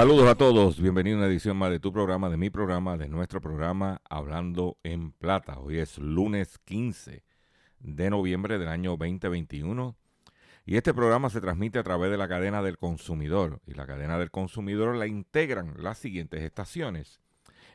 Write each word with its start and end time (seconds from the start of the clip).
Saludos 0.00 0.28
a 0.28 0.34
todos, 0.34 0.80
bienvenido 0.80 1.16
a 1.16 1.18
una 1.18 1.28
edición 1.28 1.58
más 1.58 1.70
de 1.70 1.78
tu 1.78 1.92
programa, 1.92 2.30
de 2.30 2.38
mi 2.38 2.48
programa, 2.48 2.96
de 2.96 3.06
nuestro 3.06 3.42
programa 3.42 4.00
Hablando 4.08 4.78
en 4.82 5.12
Plata. 5.12 5.58
Hoy 5.58 5.76
es 5.76 5.98
lunes 5.98 6.58
15 6.64 7.22
de 7.80 8.08
noviembre 8.08 8.58
del 8.58 8.68
año 8.68 8.96
2021 8.96 9.94
y 10.64 10.78
este 10.78 10.94
programa 10.94 11.28
se 11.28 11.42
transmite 11.42 11.78
a 11.78 11.82
través 11.82 12.10
de 12.10 12.16
la 12.16 12.28
cadena 12.28 12.62
del 12.62 12.78
consumidor 12.78 13.60
y 13.66 13.74
la 13.74 13.86
cadena 13.86 14.18
del 14.18 14.30
consumidor 14.30 14.96
la 14.96 15.06
integran 15.06 15.74
las 15.76 15.98
siguientes 15.98 16.40
estaciones. 16.44 17.20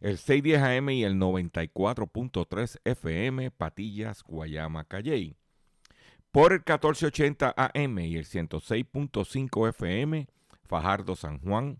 El 0.01 0.17
610 0.17 0.63
AM 0.63 0.89
y 0.89 1.03
el 1.03 1.17
94.3 1.17 2.79
FM 2.85 3.51
Patillas, 3.51 4.23
Guayama, 4.23 4.85
Calley. 4.85 5.35
Por 6.31 6.53
el 6.53 6.61
1480 6.61 7.53
AM 7.55 7.99
y 7.99 8.15
el 8.15 8.25
106.5 8.25 9.69
FM 9.69 10.27
Fajardo, 10.63 11.15
San 11.15 11.39
Juan, 11.39 11.79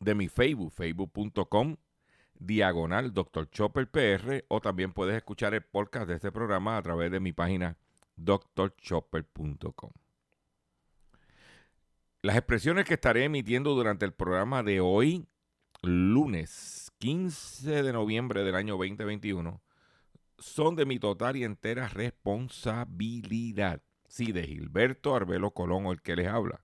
de 0.00 0.14
mi 0.14 0.28
Facebook, 0.28 0.72
facebook.com 0.72 1.76
diagonal 2.38 3.12
Dr. 3.12 3.50
Chopper 3.50 3.90
PR 3.90 4.44
o 4.48 4.60
también 4.60 4.92
puedes 4.92 5.16
escuchar 5.16 5.54
el 5.54 5.62
podcast 5.62 6.08
de 6.08 6.14
este 6.14 6.32
programa 6.32 6.76
a 6.76 6.82
través 6.82 7.10
de 7.10 7.20
mi 7.20 7.32
página 7.32 7.76
drchopper.com. 8.16 9.90
Las 12.22 12.36
expresiones 12.36 12.84
que 12.84 12.94
estaré 12.94 13.24
emitiendo 13.24 13.74
durante 13.74 14.04
el 14.04 14.12
programa 14.12 14.62
de 14.62 14.80
hoy, 14.80 15.26
lunes 15.82 16.90
15 16.98 17.82
de 17.82 17.92
noviembre 17.92 18.42
del 18.42 18.56
año 18.56 18.76
2021, 18.76 19.62
son 20.38 20.76
de 20.76 20.86
mi 20.86 20.98
total 20.98 21.36
y 21.36 21.44
entera 21.44 21.88
responsabilidad. 21.88 23.82
Sí, 24.08 24.32
de 24.32 24.44
Gilberto 24.44 25.14
Arbelo 25.14 25.52
Colón, 25.52 25.86
el 25.86 26.00
que 26.00 26.16
les 26.16 26.28
habla. 26.28 26.60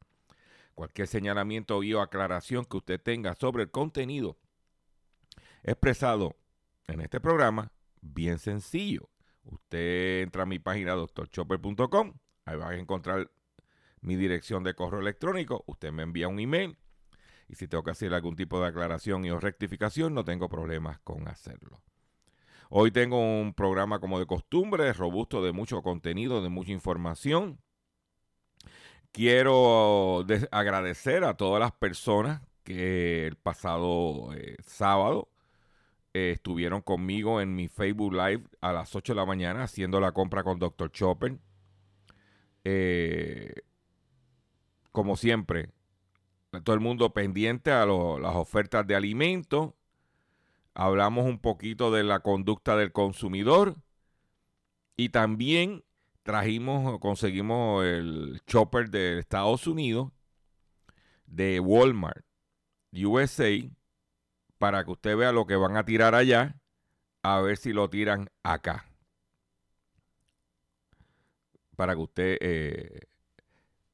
Cualquier 0.75 1.07
señalamiento 1.07 1.79
o 1.79 2.01
aclaración 2.01 2.65
que 2.65 2.77
usted 2.77 3.01
tenga 3.01 3.35
sobre 3.35 3.65
el 3.65 3.71
contenido 3.71 4.39
expresado 5.63 6.37
en 6.87 7.01
este 7.01 7.21
programa, 7.21 7.73
bien 8.01 8.39
sencillo. 8.39 9.09
Usted 9.45 10.23
entra 10.23 10.43
a 10.43 10.47
mi 10.47 10.59
página 10.59 10.93
doctorchopper.com, 10.93 12.15
ahí 12.45 12.57
va 12.57 12.71
a 12.71 12.77
encontrar 12.77 13.31
mi 14.01 14.17
dirección 14.17 14.65
de 14.65 14.75
correo 14.75 15.01
electrónico, 15.01 15.65
usted 15.67 15.93
me 15.93 16.03
envía 16.03 16.29
un 16.29 16.39
email 16.39 16.77
y 17.49 17.55
si 17.55 17.69
tengo 17.69 17.85
que 17.85 17.91
hacer 17.91 18.13
algún 18.15 18.37
tipo 18.37 18.61
de 18.61 18.69
aclaración 18.69 19.25
y 19.25 19.31
o 19.31 19.41
rectificación, 19.41 20.15
no 20.15 20.25
tengo 20.25 20.49
problemas 20.49 20.99
con 21.01 21.29
hacerlo. 21.29 21.83
Hoy 22.71 22.91
tengo 22.91 23.19
un 23.19 23.55
programa 23.55 24.01
como 24.01 24.19
de 24.19 24.27
costumbre, 24.27 24.93
robusto 24.93 25.45
de 25.45 25.53
mucho 25.53 25.83
contenido, 25.83 26.43
de 26.43 26.49
mucha 26.49 26.73
información. 26.73 27.61
Quiero 29.15 30.27
agradecer 30.51 31.23
a 31.23 31.37
todas 31.37 31.61
las 31.61 31.71
personas 31.71 32.43
que 32.65 33.29
el 33.29 33.37
pasado 33.37 34.35
eh, 34.35 34.57
sábado 34.67 35.29
eh, 36.13 36.33
estuvieron 36.33 36.81
conmigo 36.81 37.41
en 37.41 37.55
mi 37.55 37.69
Facebook 37.69 38.13
Live 38.13 38.43
a 38.61 38.73
las 38.73 38.93
8 38.97 39.13
de 39.13 39.17
la 39.17 39.25
mañana 39.25 39.63
haciendo 39.63 40.01
la 40.01 40.11
compra 40.11 40.43
con 40.43 40.59
Dr. 40.59 40.91
Chopper. 40.91 41.39
Eh, 42.65 43.53
como 44.91 45.17
siempre, 45.17 45.71
todo 46.65 46.75
el 46.75 46.81
mundo 46.81 47.13
pendiente 47.13 47.71
a 47.71 47.87
las 47.87 48.35
ofertas 48.35 48.85
de 48.85 48.97
alimentos. 48.97 49.75
Hablamos 50.75 51.25
un 51.27 51.39
poquito 51.39 51.93
de 51.93 52.03
la 52.03 52.19
conducta 52.19 52.77
del 52.77 52.91
consumidor 52.91 53.77
y 54.97 55.11
también 55.11 55.85
trajimos, 56.25 56.99
conseguimos 56.99 57.85
el 57.85 58.41
chopper 58.47 58.91
de 58.91 59.21
Estados 59.21 59.69
Unidos, 59.69 60.11
de 61.27 61.61
Walmart, 61.61 62.25
USA, 62.93 63.51
para 64.59 64.85
que 64.85 64.91
usted 64.91 65.17
vea 65.17 65.33
lo 65.33 65.47
que 65.47 65.55
van 65.55 65.77
a 65.77 65.85
tirar 65.85 66.15
allá, 66.15 66.57
a 67.23 67.41
ver 67.41 67.59
si 67.59 67.73
lo 67.73 67.89
tiran 67.91 68.31
acá. 68.43 68.87
Para 71.77 71.95
que 71.95 72.01
usted 72.01 72.39
eh, 72.41 73.01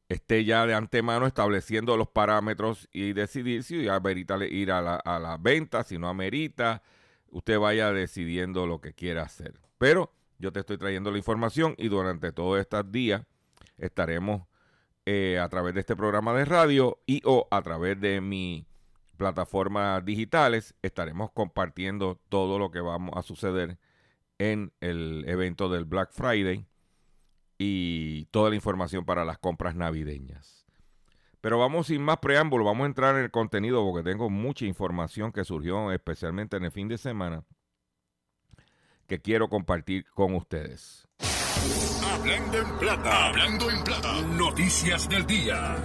esté 0.09 0.45
ya 0.45 0.67
de 0.67 0.75
antemano 0.75 1.27
estableciendo 1.27 1.97
los 1.97 2.09
parámetros 2.09 2.89
y 2.93 3.13
decidir 3.13 3.65
si 3.65 3.89
amerita 3.89 4.37
ir 4.45 4.71
a 4.71 4.81
la, 4.81 4.97
a 4.97 5.19
la 5.19 5.37
venta, 5.37 5.83
si 5.83 5.99
no 5.99 6.09
amerita, 6.09 6.83
usted 7.31 7.59
vaya 7.59 7.93
decidiendo 7.93 8.67
lo 8.67 8.81
que 8.81 8.93
quiera 8.93 9.23
hacer. 9.23 9.59
Pero 9.79 10.13
yo 10.41 10.53
te 10.53 10.61
estoy 10.61 10.79
trayendo 10.79 11.11
la 11.11 11.19
información 11.19 11.75
y 11.77 11.89
durante 11.89 12.33
todos 12.33 12.59
estos 12.59 12.91
días 12.91 13.23
estaremos 13.77 14.43
eh, 15.05 15.39
a 15.39 15.49
través 15.49 15.75
de 15.75 15.81
este 15.81 15.95
programa 15.95 16.33
de 16.33 16.47
radio 16.47 16.99
y 17.07 17.21
o 17.27 17.47
a 17.51 17.61
través 17.63 18.01
de 18.01 18.21
mi 18.23 18.67
plataformas 19.19 20.03
digitales 20.05 20.75
estaremos 20.81 21.31
compartiendo 21.33 22.19
todo 22.31 22.59
lo 22.59 22.71
que 22.71 22.81
vamos 22.81 23.15
a 23.17 23.23
suceder 23.23 23.79
en 24.39 24.73
el 24.81 25.25
evento 25.29 25.69
del 25.69 25.85
Black 25.85 26.11
Friday 26.13 26.67
y 27.59 28.25
toda 28.27 28.49
la 28.49 28.57
información 28.57 29.05
para 29.05 29.27
las 29.27 29.37
compras 29.37 29.75
navideñas. 29.75 30.65
Pero 31.43 31.59
vamos 31.59 31.89
sin 31.89 32.03
más 32.03 32.19
preámbulo, 32.19 32.65
vamos 32.65 32.85
a 32.85 32.87
entrar 32.87 33.17
en 33.17 33.25
el 33.25 33.31
contenido 33.31 33.85
porque 33.85 34.09
tengo 34.09 34.31
mucha 34.31 34.65
información 34.65 35.33
que 35.33 35.45
surgió 35.45 35.93
especialmente 35.93 36.57
en 36.57 36.65
el 36.65 36.73
fin 36.73 36.89
de 36.89 36.97
semana 36.97 37.45
que 39.11 39.21
quiero 39.21 39.49
compartir 39.49 40.09
con 40.15 40.37
ustedes. 40.37 41.09
Hablando 42.07 42.59
en 42.59 42.79
plata, 42.79 43.27
hablando 43.27 43.69
en 43.69 43.83
plata, 43.83 44.23
noticias 44.23 45.09
del 45.09 45.27
día. 45.27 45.77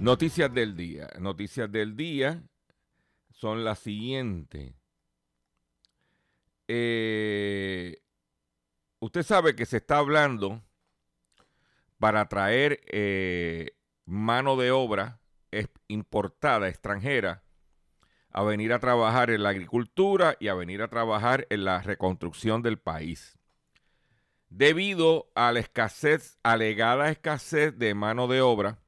Noticias 0.00 0.52
del 0.52 0.76
día. 0.76 1.10
Noticias 1.20 1.70
del 1.70 1.96
día 1.96 2.42
son 3.30 3.62
las 3.62 3.78
siguientes. 3.78 4.74
Eh, 6.66 8.02
usted 8.98 9.22
sabe 9.22 9.54
que 9.54 9.64
se 9.64 9.76
está 9.76 9.98
hablando 9.98 10.60
para 12.00 12.26
traer 12.26 12.80
eh, 12.86 13.76
mano 14.06 14.56
de 14.56 14.72
obra 14.72 15.20
importada, 15.86 16.68
extranjera, 16.68 17.44
a 18.32 18.42
venir 18.42 18.72
a 18.72 18.78
trabajar 18.78 19.30
en 19.30 19.42
la 19.42 19.50
agricultura 19.50 20.36
y 20.38 20.48
a 20.48 20.54
venir 20.54 20.82
a 20.82 20.88
trabajar 20.88 21.46
en 21.50 21.64
la 21.64 21.82
reconstrucción 21.82 22.62
del 22.62 22.78
país. 22.78 23.38
Debido 24.48 25.30
a 25.34 25.52
la 25.52 25.60
escasez, 25.60 26.38
alegada 26.42 27.10
escasez 27.10 27.76
de 27.78 27.94
mano 27.94 28.26
de 28.26 28.40
obra 28.40 28.78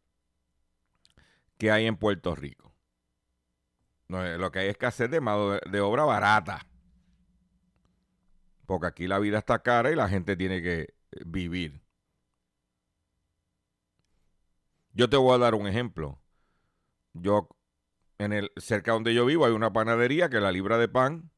que 1.58 1.70
hay 1.70 1.86
en 1.86 1.96
Puerto 1.96 2.34
Rico. 2.34 2.74
lo 4.08 4.50
que 4.50 4.58
hay 4.58 4.66
es 4.66 4.72
escasez 4.72 5.10
de 5.10 5.20
mano 5.20 5.58
de 5.58 5.80
obra 5.80 6.04
barata. 6.04 6.66
Porque 8.66 8.86
aquí 8.86 9.06
la 9.06 9.18
vida 9.18 9.38
está 9.38 9.62
cara 9.62 9.90
y 9.90 9.96
la 9.96 10.08
gente 10.08 10.36
tiene 10.36 10.62
que 10.62 10.80
eh, 10.80 10.94
vivir. 11.24 11.82
Yo 14.92 15.08
te 15.08 15.16
voy 15.16 15.34
a 15.34 15.38
dar 15.38 15.54
un 15.54 15.66
ejemplo. 15.66 16.20
Yo, 17.12 17.48
en 18.18 18.32
el, 18.32 18.52
cerca 18.56 18.92
donde 18.92 19.14
yo 19.14 19.26
vivo, 19.26 19.44
hay 19.44 19.52
una 19.52 19.72
panadería 19.72 20.28
que 20.28 20.40
la 20.40 20.52
libra 20.52 20.78
de 20.78 20.88
pan 20.88 21.30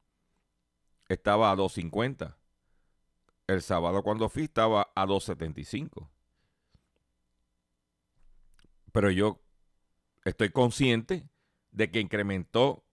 estaba 1.07 1.51
a 1.51 1.55
2.50. 1.55 2.35
El 3.47 3.61
sábado 3.61 4.03
cuando 4.03 4.29
fui 4.29 4.43
estaba 4.43 4.91
a 4.95 5.05
2.75. 5.05 6.09
Pero 8.91 9.11
yo 9.11 9.41
estoy 10.23 10.49
consciente 10.49 11.29
de 11.71 11.91
que 11.91 11.99
incrementó 11.99 12.85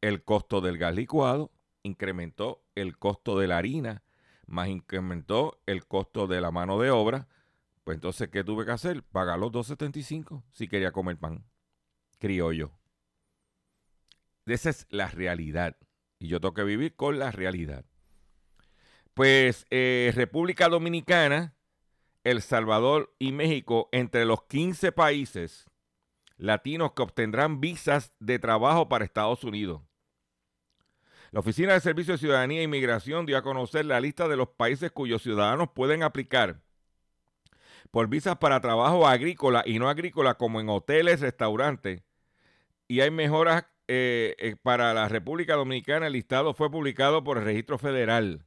el 0.00 0.24
costo 0.24 0.60
del 0.60 0.78
gas 0.78 0.94
licuado, 0.94 1.52
incrementó 1.82 2.64
el 2.74 2.98
costo 2.98 3.38
de 3.38 3.46
la 3.46 3.58
harina, 3.58 4.02
más 4.46 4.68
incrementó 4.68 5.60
el 5.66 5.86
costo 5.86 6.26
de 6.26 6.40
la 6.40 6.50
mano 6.50 6.78
de 6.78 6.90
obra, 6.90 7.28
pues 7.84 7.96
entonces, 7.96 8.28
¿qué 8.30 8.42
tuve 8.42 8.64
que 8.64 8.72
hacer? 8.72 9.04
Pagar 9.04 9.38
los 9.38 9.52
2.75 9.52 10.42
si 10.50 10.66
quería 10.66 10.90
comer 10.90 11.18
pan 11.18 11.44
criollo. 12.18 12.72
Esa 14.46 14.70
es 14.70 14.86
la 14.90 15.08
realidad. 15.08 15.76
Y 16.18 16.28
yo 16.28 16.40
tengo 16.40 16.54
que 16.54 16.64
vivir 16.64 16.94
con 16.94 17.18
la 17.18 17.30
realidad. 17.30 17.84
Pues 19.14 19.66
eh, 19.70 20.12
República 20.14 20.68
Dominicana, 20.68 21.54
El 22.24 22.42
Salvador 22.42 23.14
y 23.18 23.32
México, 23.32 23.88
entre 23.92 24.24
los 24.24 24.44
15 24.44 24.92
países 24.92 25.66
latinos 26.36 26.92
que 26.92 27.02
obtendrán 27.02 27.60
visas 27.60 28.12
de 28.20 28.38
trabajo 28.38 28.88
para 28.88 29.04
Estados 29.04 29.42
Unidos. 29.42 29.82
La 31.32 31.40
Oficina 31.40 31.72
de 31.72 31.80
Servicios 31.80 32.20
de 32.20 32.26
Ciudadanía 32.26 32.60
e 32.60 32.64
Inmigración 32.64 33.26
dio 33.26 33.36
a 33.36 33.42
conocer 33.42 33.84
la 33.84 34.00
lista 34.00 34.28
de 34.28 34.36
los 34.36 34.48
países 34.48 34.92
cuyos 34.92 35.22
ciudadanos 35.22 35.70
pueden 35.74 36.02
aplicar 36.02 36.60
por 37.90 38.08
visas 38.08 38.36
para 38.36 38.60
trabajo 38.60 39.06
agrícola 39.06 39.62
y 39.64 39.78
no 39.78 39.88
agrícola 39.88 40.34
como 40.34 40.60
en 40.60 40.68
hoteles, 40.68 41.20
restaurantes. 41.20 42.02
Y 42.88 43.00
hay 43.00 43.10
mejoras 43.10 43.64
eh, 43.88 44.34
eh, 44.38 44.56
para 44.62 44.92
la 44.94 45.08
República 45.08 45.54
Dominicana. 45.54 46.06
El 46.06 46.14
listado 46.14 46.54
fue 46.54 46.70
publicado 46.70 47.24
por 47.24 47.38
el 47.38 47.44
Registro 47.44 47.78
Federal. 47.78 48.44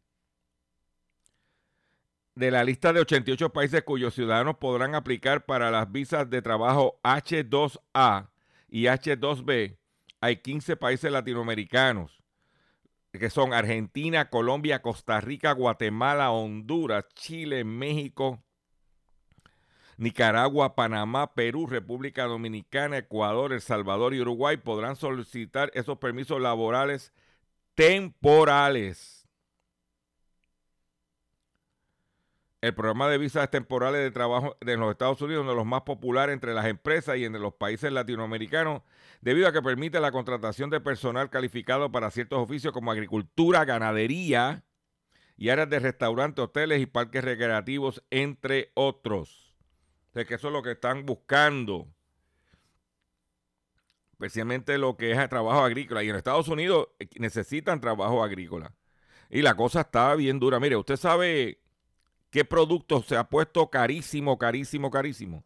De 2.36 2.51
la 2.51 2.63
lista 2.63 2.94
de 2.94 3.01
88 3.01 3.51
países 3.51 3.83
cuyos 3.83 4.13
ciudadanos 4.13 4.57
podrán 4.57 4.95
aplicar 4.95 5.45
para 5.45 5.71
las 5.71 5.91
visas 5.91 6.30
de 6.30 6.41
trabajo 6.41 7.00
H2A 7.03 8.30
y 8.69 8.83
H2B, 8.83 9.77
hay 10.21 10.38
15 10.38 10.77
países 10.77 11.12
latinoamericanos 11.12 12.19
que 13.12 13.30
son 13.30 13.53
Argentina, 13.53 14.30
Colombia, 14.30 14.81
Costa 14.81 15.19
Rica, 15.19 15.53
Guatemala, 15.53 16.31
Honduras, 16.31 17.06
Chile, 17.15 17.63
México, 17.63 18.44
Nicaragua, 20.00 20.75
Panamá, 20.75 21.34
Perú, 21.34 21.68
República 21.68 22.24
Dominicana, 22.24 23.00
Ecuador, 23.00 23.51
El 23.51 23.60
Salvador 23.60 24.13
y 24.13 24.22
Uruguay 24.22 24.56
podrán 24.56 24.96
solicitar 24.96 25.72
esos 25.74 25.98
permisos 25.98 26.40
laborales 26.40 27.12
temporales. 27.75 29.28
El 32.62 32.74
programa 32.74 33.10
de 33.10 33.18
visas 33.18 33.51
temporales 33.51 34.01
de 34.01 34.12
trabajo 34.12 34.56
de 34.62 34.78
los 34.78 34.90
Estados 34.90 35.22
Unidos 35.22 35.42
es 35.42 35.44
uno 35.44 35.51
de 35.51 35.57
los 35.57 35.66
más 35.66 35.81
populares 35.81 36.34
entre 36.34 36.54
las 36.54 36.68
empresas 36.68 37.18
y 37.18 37.25
entre 37.25 37.42
los 37.42 37.54
países 37.56 37.92
latinoamericanos, 37.92 38.84
debido 39.19 39.50
a 39.50 39.52
que 39.52 39.62
permite 39.62 40.00
la 40.00 40.13
contratación 40.13 40.69
de 40.69 40.80
personal 40.80 41.30
calificado 41.30 41.92
para 41.92 42.10
ciertos 42.10 42.40
oficios 42.40 42.72
como 42.72 42.92
agricultura, 42.92 43.66
ganadería 43.66 44.63
y 45.36 45.50
áreas 45.50 45.69
de 45.69 45.80
restaurantes, 45.80 46.42
hoteles 46.42 46.81
y 46.81 46.86
parques 46.86 47.22
recreativos, 47.22 48.02
entre 48.10 48.72
otros. 48.75 49.49
O 50.13 50.25
que 50.25 50.33
eso 50.35 50.47
es 50.47 50.53
lo 50.53 50.63
que 50.63 50.71
están 50.71 51.06
buscando. 51.06 51.88
Especialmente 54.13 54.77
lo 54.77 54.97
que 54.97 55.11
es 55.11 55.29
trabajo 55.29 55.63
agrícola. 55.63 56.03
Y 56.03 56.09
en 56.09 56.15
Estados 56.15 56.47
Unidos 56.47 56.89
eh, 57.00 57.07
necesitan 57.19 57.79
trabajo 57.79 58.23
agrícola. 58.23 58.73
Y 59.29 59.41
la 59.41 59.56
cosa 59.56 59.81
está 59.81 60.15
bien 60.15 60.39
dura. 60.39 60.59
Mire, 60.59 60.75
usted 60.75 60.97
sabe 60.97 61.59
¿Qué 62.29 62.45
producto 62.45 63.01
se 63.01 63.17
ha 63.17 63.23
puesto 63.27 63.69
carísimo, 63.69 64.38
carísimo, 64.38 64.91
carísimo? 64.91 65.44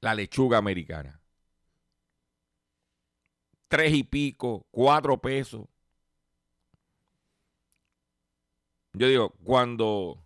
La 0.00 0.14
lechuga 0.14 0.58
americana. 0.58 1.20
Tres 3.68 3.92
y 3.92 4.04
pico, 4.04 4.66
cuatro 4.70 5.18
pesos. 5.20 5.66
Yo 8.92 9.08
digo, 9.08 9.30
cuando 9.42 10.22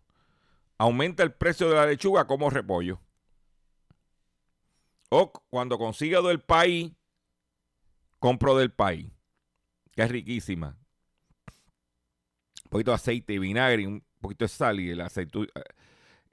aumenta 0.76 1.23
el 1.23 1.33
precio 1.33 1.69
de 1.71 1.76
la 1.76 1.87
lechuga, 1.87 2.26
como 2.26 2.50
repollo. 2.50 3.00
O 5.09 5.33
cuando 5.51 5.79
consiga 5.79 6.21
del 6.21 6.41
país, 6.41 6.93
compro 8.19 8.57
del 8.57 8.73
país, 8.73 9.11
que 9.93 10.03
es 10.03 10.11
riquísima. 10.11 10.77
Un 12.65 12.71
poquito 12.71 12.91
de 12.91 12.97
aceite 12.97 13.35
y 13.35 13.39
vinagre, 13.39 13.87
un 13.87 14.05
poquito 14.21 14.45
de 14.45 14.49
sal 14.49 14.81
y 14.81 14.91
el 14.91 15.01
aceite 15.01 15.49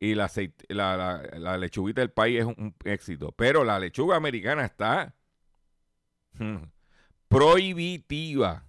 y 0.04 0.16
la, 0.16 0.30
la, 0.68 1.58
lechuguita 1.58 2.02
del 2.02 2.12
país 2.12 2.42
es 2.42 2.46
un, 2.46 2.76
éxito. 2.84 3.32
Pero 3.32 3.64
la 3.64 3.80
lechuga 3.80 4.18
americana 4.18 4.66
está 4.66 5.16
hmm, 6.38 6.58
prohibitiva. 7.30 8.66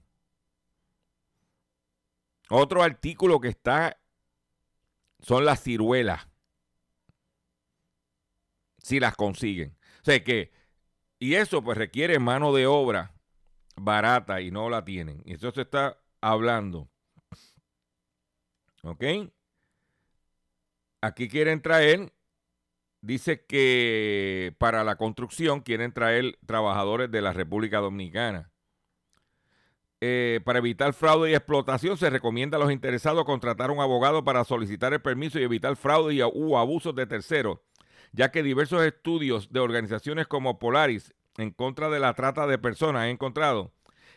Otro 2.50 2.84
artículo 2.84 3.40
que 3.40 3.48
está 3.48 3.98
son 5.18 5.44
las 5.44 5.60
ciruelas. 5.60 6.28
Si 8.78 9.00
las 9.00 9.16
consiguen. 9.16 9.76
Sea 10.04 10.22
que, 10.22 10.52
y 11.18 11.34
eso 11.34 11.62
pues 11.64 11.78
requiere 11.78 12.18
mano 12.18 12.52
de 12.52 12.66
obra 12.66 13.14
barata 13.76 14.40
y 14.40 14.50
no 14.50 14.68
la 14.68 14.84
tienen. 14.84 15.22
Y 15.24 15.34
eso 15.34 15.50
se 15.50 15.62
está 15.62 15.98
hablando. 16.20 16.90
¿Ok? 18.82 19.02
Aquí 21.00 21.28
quieren 21.28 21.62
traer, 21.62 22.12
dice 23.00 23.44
que 23.46 24.54
para 24.58 24.84
la 24.84 24.96
construcción 24.96 25.60
quieren 25.60 25.92
traer 25.92 26.38
trabajadores 26.46 27.10
de 27.10 27.22
la 27.22 27.32
República 27.32 27.78
Dominicana. 27.78 28.50
Eh, 30.00 30.40
para 30.44 30.58
evitar 30.58 30.92
fraude 30.92 31.30
y 31.30 31.34
explotación, 31.34 31.96
se 31.96 32.10
recomienda 32.10 32.58
a 32.58 32.60
los 32.60 32.70
interesados 32.70 33.24
contratar 33.24 33.70
un 33.70 33.80
abogado 33.80 34.22
para 34.22 34.44
solicitar 34.44 34.92
el 34.92 35.00
permiso 35.00 35.38
y 35.38 35.44
evitar 35.44 35.76
fraude 35.76 36.14
y, 36.14 36.20
abusos 36.20 36.94
de 36.94 37.06
terceros, 37.06 37.60
ya 38.14 38.30
que 38.30 38.44
diversos 38.44 38.82
estudios 38.84 39.52
de 39.52 39.60
organizaciones 39.60 40.28
como 40.28 40.58
Polaris 40.58 41.12
en 41.36 41.50
contra 41.50 41.90
de 41.90 41.98
la 41.98 42.14
trata 42.14 42.46
de 42.46 42.58
personas 42.58 43.02
han 43.02 43.08
encontrado 43.08 43.72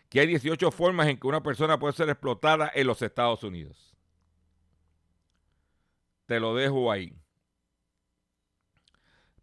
que 0.07 0.19
hay 0.19 0.27
18 0.27 0.71
formas 0.71 1.07
en 1.07 1.17
que 1.17 1.27
una 1.27 1.41
persona 1.41 1.79
puede 1.79 1.93
ser 1.93 2.07
explotada 2.09 2.71
en 2.73 2.87
los 2.87 3.01
Estados 3.01 3.43
Unidos. 3.43 3.95
Te 6.27 6.39
lo 6.39 6.55
dejo 6.55 6.91
ahí. 6.91 7.13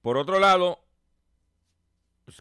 Por 0.00 0.16
otro 0.16 0.38
lado, 0.38 0.78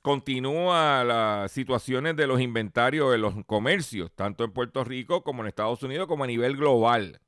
continúa 0.01 1.03
las 1.03 1.51
situaciones 1.51 2.15
de 2.15 2.27
los 2.27 2.39
inventarios 2.39 3.11
de 3.11 3.17
los 3.17 3.33
comercios, 3.45 4.11
tanto 4.13 4.43
en 4.43 4.51
Puerto 4.51 4.83
Rico 4.83 5.23
como 5.23 5.41
en 5.41 5.47
Estados 5.47 5.81
Unidos, 5.83 6.07
como 6.07 6.25
a 6.25 6.27
nivel 6.27 6.55
global. 6.55 7.19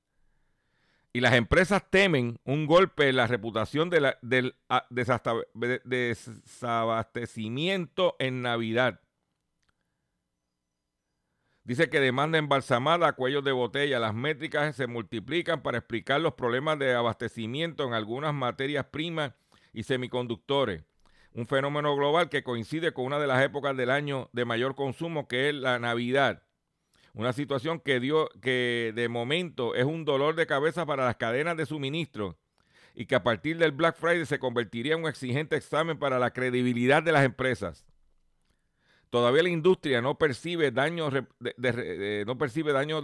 Y 1.15 1.22
las 1.22 1.34
empresas 1.34 1.89
temen 1.89 2.39
un 2.43 2.65
golpe 2.65 3.07
en 3.07 3.15
la 3.15 3.25
reputación 3.25 3.89
del 3.89 4.53
desabastecimiento 5.86 8.17
en 8.19 8.41
Navidad. 8.41 9.00
Dice 11.63 11.89
que 11.89 12.01
demanda 12.01 12.38
embalsamada, 12.38 13.13
cuellos 13.13 13.45
de 13.45 13.53
botella. 13.53 13.98
Las 13.98 14.13
métricas 14.13 14.75
se 14.75 14.88
multiplican 14.88 15.63
para 15.63 15.77
explicar 15.77 16.19
los 16.19 16.34
problemas 16.34 16.77
de 16.79 16.93
abastecimiento 16.93 17.88
en 17.88 17.93
algunas 17.93 18.34
materias 18.34 18.88
primas 18.88 19.31
y 19.72 19.84
semiconductores 19.84 20.84
un 21.31 21.48
fenómeno 21.48 21.95
global 21.95 22.27
que 22.29 22.43
coincide 22.43 22.93
con 22.93 23.05
una 23.05 23.19
de 23.19 23.27
las 23.27 23.43
épocas 23.43 23.75
del 23.75 23.89
año 23.89 24.29
de 24.31 24.45
mayor 24.45 24.75
consumo, 24.75 25.27
que 25.27 25.50
es 25.50 25.55
la 25.55 25.79
Navidad. 25.79 26.44
Una 27.15 27.31
situación 27.31 27.79
que 27.79 28.01
dio 28.01 28.29
que 28.41 28.91
de 28.93 29.07
momento 29.07 29.74
es 29.74 29.86
un 29.86 30.03
dolor 30.03 30.36
de 30.36 30.45
cabeza 30.45 30.86
para 30.86 31.05
las 31.05 31.15
cadenas 31.15 31.55
de 31.55 31.65
suministro 31.65 32.38
y 32.93 33.05
que 33.05 33.15
a 33.15 33.24
partir 33.24 33.57
del 33.57 33.72
Black 33.72 33.95
Friday 33.95 34.25
se 34.25 34.38
convertiría 34.38 34.95
en 34.95 35.03
un 35.03 35.07
exigente 35.07 35.55
examen 35.55 35.98
para 35.98 36.19
la 36.19 36.31
credibilidad 36.31 37.01
de 37.01 37.13
las 37.13 37.24
empresas. 37.24 37.86
Todavía 39.10 39.43
la 39.43 39.50
industria 39.50 40.01
no 40.01 40.17
percibe 40.17 40.72
daño, 40.72 41.10
no 41.10 42.38
percibe 42.38 42.74
daño 42.74 43.01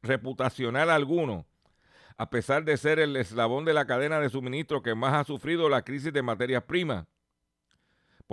reputacional 0.00 0.88
alguno, 0.88 1.46
a 2.16 2.30
pesar 2.30 2.64
de 2.64 2.78
ser 2.78 2.98
el 2.98 3.14
eslabón 3.14 3.66
de 3.66 3.74
la 3.74 3.86
cadena 3.86 4.20
de 4.20 4.30
suministro 4.30 4.82
que 4.82 4.94
más 4.94 5.12
ha 5.12 5.24
sufrido 5.24 5.68
la 5.68 5.82
crisis 5.82 6.14
de 6.14 6.22
materias 6.22 6.62
primas 6.62 7.04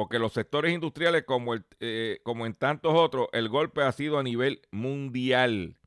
porque 0.01 0.17
los 0.17 0.33
sectores 0.33 0.73
industriales, 0.73 1.25
como, 1.25 1.53
el, 1.53 1.63
eh, 1.79 2.21
como 2.23 2.47
en 2.47 2.55
tantos 2.55 2.91
otros, 2.95 3.27
el 3.33 3.49
golpe 3.49 3.83
ha 3.83 3.91
sido 3.91 4.17
a 4.17 4.23
nivel 4.23 4.63
mundial. 4.71 5.77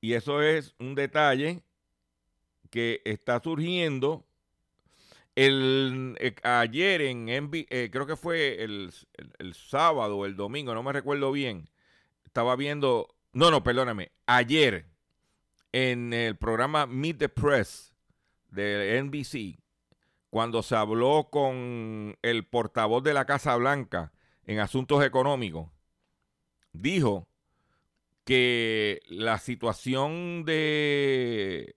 Y 0.00 0.14
eso 0.14 0.42
es 0.42 0.74
un 0.80 0.96
detalle 0.96 1.62
que 2.70 3.00
está 3.04 3.40
surgiendo. 3.40 4.26
El, 5.36 6.16
eh, 6.18 6.34
ayer 6.42 7.00
en 7.00 7.28
eh, 7.28 7.90
creo 7.92 8.08
que 8.08 8.16
fue 8.16 8.64
el, 8.64 8.92
el, 9.38 9.54
sábado 9.54 10.16
o 10.16 10.26
el 10.26 10.34
domingo, 10.34 10.74
no 10.74 10.82
me 10.82 10.92
recuerdo 10.92 11.30
bien, 11.30 11.70
estaba 12.24 12.56
viendo, 12.56 13.14
no, 13.32 13.52
no, 13.52 13.62
perdóname, 13.62 14.10
ayer 14.26 14.84
en 15.70 16.12
el 16.12 16.36
programa 16.36 16.86
Meet 16.86 17.18
the 17.18 17.28
Press 17.28 17.94
de 18.50 19.00
NBC, 19.00 19.62
cuando 20.30 20.62
se 20.62 20.76
habló 20.76 21.28
con 21.30 22.18
el 22.22 22.46
portavoz 22.46 23.02
de 23.02 23.14
la 23.14 23.24
Casa 23.24 23.56
Blanca 23.56 24.12
en 24.44 24.60
asuntos 24.60 25.04
económicos, 25.04 25.70
dijo 26.72 27.26
que 28.24 29.00
la 29.08 29.38
situación 29.38 30.44
de 30.44 31.76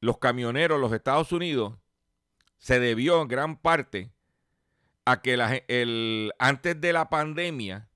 los 0.00 0.18
camioneros 0.18 0.76
en 0.76 0.82
los 0.82 0.92
Estados 0.92 1.32
Unidos 1.32 1.74
se 2.58 2.78
debió 2.78 3.20
en 3.20 3.28
gran 3.28 3.56
parte 3.56 4.12
a 5.04 5.20
que 5.20 6.32
antes 6.38 6.80
de 6.80 6.92
la 6.92 7.10
pandemia 7.10 7.88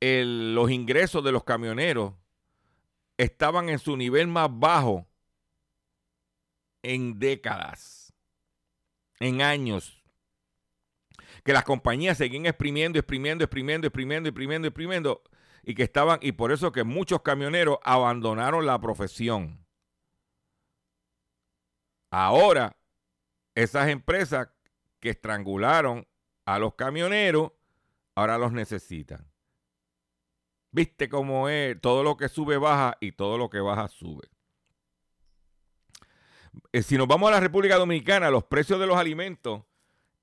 los 0.00 0.70
ingresos 0.70 1.24
de 1.24 1.32
los 1.32 1.42
camioneros 1.42 2.14
estaban 3.16 3.68
en 3.68 3.80
su 3.80 3.96
nivel 3.96 4.28
más 4.28 4.48
bajo 4.52 5.08
en 6.82 7.18
décadas 7.18 8.05
en 9.20 9.42
años 9.42 10.02
que 11.44 11.52
las 11.52 11.64
compañías 11.64 12.18
seguían 12.18 12.46
exprimiendo, 12.46 12.98
exprimiendo, 12.98 13.44
exprimiendo, 13.44 13.86
exprimiendo, 13.86 14.28
exprimiendo, 14.28 14.68
exprimiendo, 14.68 15.22
y 15.62 15.74
que 15.74 15.84
estaban, 15.84 16.18
y 16.20 16.32
por 16.32 16.50
eso 16.50 16.72
que 16.72 16.82
muchos 16.84 17.22
camioneros 17.22 17.78
abandonaron 17.84 18.66
la 18.66 18.80
profesión. 18.80 19.64
Ahora, 22.10 22.76
esas 23.54 23.88
empresas 23.88 24.48
que 25.00 25.10
estrangularon 25.10 26.06
a 26.46 26.58
los 26.58 26.74
camioneros, 26.74 27.52
ahora 28.14 28.38
los 28.38 28.52
necesitan. 28.52 29.30
¿Viste 30.72 31.08
cómo 31.08 31.48
es? 31.48 31.80
Todo 31.80 32.02
lo 32.02 32.16
que 32.16 32.28
sube 32.28 32.58
baja 32.58 32.96
y 33.00 33.12
todo 33.12 33.38
lo 33.38 33.50
que 33.50 33.60
baja 33.60 33.88
sube. 33.88 34.28
Eh, 36.72 36.82
si 36.82 36.96
nos 36.96 37.08
vamos 37.08 37.28
a 37.28 37.32
la 37.32 37.40
República 37.40 37.76
Dominicana, 37.76 38.30
los 38.30 38.44
precios 38.44 38.80
de 38.80 38.86
los 38.86 38.96
alimentos 38.96 39.64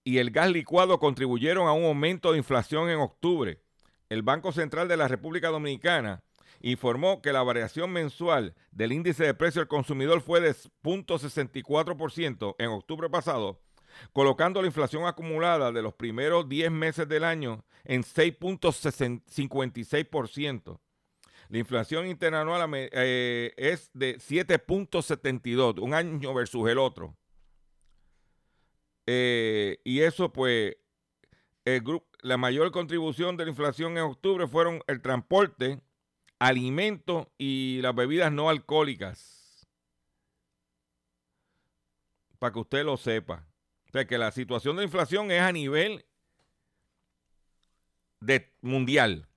y 0.04 0.18
el 0.18 0.32
gas 0.32 0.50
licuado 0.52 1.00
contribuyeron 1.00 1.68
a 1.68 1.74
un 1.74 1.86
aumento 1.86 2.32
de 2.32 2.38
inflación 2.38 2.90
en 2.90 3.00
octubre. 3.00 3.62
El 4.10 4.22
Banco 4.22 4.52
Central 4.52 4.88
de 4.88 4.98
la 4.98 5.08
República 5.08 5.50
Dominicana 5.50 6.24
informó 6.62 7.22
que 7.22 7.34
la 7.34 7.44
variación 7.44 7.92
mensual 7.92 8.56
del 8.72 8.94
índice 8.94 9.26
de 9.26 9.34
precio 9.34 9.62
del 9.62 9.68
consumidor 9.68 10.22
fue 10.22 10.40
de 10.42 10.54
0.64% 10.54 12.56
en 12.58 12.70
octubre 12.70 13.10
pasado, 13.10 13.60
colocando 14.12 14.62
la 14.62 14.68
inflación 14.68 15.06
acumulada 15.06 15.72
de 15.72 15.82
los 15.82 15.94
primeros 15.94 16.50
10 16.50 16.72
meses 16.72 17.08
del 17.08 17.24
año 17.24 17.64
en 17.84 18.04
6.56%. 18.04 20.80
La 21.54 21.60
inflación 21.60 22.08
interanual 22.08 22.68
eh, 22.74 23.54
es 23.58 23.92
de 23.94 24.18
7.72, 24.18 25.80
un 25.80 25.94
año 25.94 26.34
versus 26.34 26.68
el 26.68 26.80
otro. 26.80 27.16
Eh, 29.06 29.78
y 29.84 30.00
eso, 30.00 30.34
pues, 30.34 30.76
el 31.64 31.84
la 32.24 32.38
mayor 32.38 32.72
contribución 32.72 33.38
de 33.38 33.44
la 33.44 33.52
inflación 33.52 33.92
en 34.00 34.04
octubre 34.04 34.48
fueron 34.48 34.82
el 34.88 35.00
transporte, 35.04 35.80
alimentos 36.40 37.28
y 37.38 37.82
las 37.84 37.94
bebidas 37.94 38.32
no 38.32 38.50
alcohólicas. 38.50 39.68
Para 42.40 42.52
que 42.52 42.60
usted 42.62 42.84
lo 42.84 42.98
sepa. 42.98 43.46
O 43.90 43.92
sea, 43.92 44.08
que 44.08 44.18
la 44.18 44.32
situación 44.32 44.78
de 44.78 44.86
inflación 44.86 45.30
es 45.30 45.42
a 45.42 45.52
nivel 45.52 46.04
de 48.22 48.52
mundial. 48.62 49.28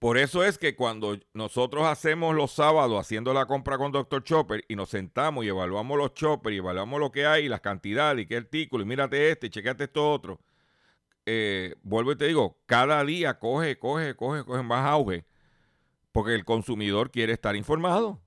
Por 0.00 0.16
eso 0.16 0.42
es 0.42 0.56
que 0.56 0.74
cuando 0.74 1.18
nosotros 1.34 1.86
hacemos 1.86 2.34
los 2.34 2.52
sábados 2.52 2.98
haciendo 2.98 3.34
la 3.34 3.44
compra 3.44 3.76
con 3.76 3.92
Dr. 3.92 4.24
Chopper 4.24 4.64
y 4.66 4.74
nos 4.74 4.88
sentamos 4.88 5.44
y 5.44 5.48
evaluamos 5.48 5.98
los 5.98 6.14
choppers 6.14 6.54
y 6.54 6.58
evaluamos 6.58 6.98
lo 6.98 7.12
que 7.12 7.26
hay, 7.26 7.50
las 7.50 7.60
cantidades 7.60 8.24
y 8.24 8.26
qué 8.26 8.38
artículo, 8.38 8.82
y 8.82 8.86
mírate 8.86 9.30
este, 9.30 9.48
y 9.48 9.50
chequeate 9.50 9.84
esto 9.84 10.10
otro, 10.10 10.40
eh, 11.26 11.74
vuelvo 11.82 12.12
y 12.12 12.16
te 12.16 12.28
digo, 12.28 12.58
cada 12.64 13.04
día 13.04 13.38
coge, 13.38 13.78
coge, 13.78 14.16
coge, 14.16 14.42
coge 14.42 14.62
más 14.62 14.86
auge 14.86 15.26
porque 16.12 16.34
el 16.34 16.46
consumidor 16.46 17.10
quiere 17.10 17.34
estar 17.34 17.54
informado. 17.54 18.22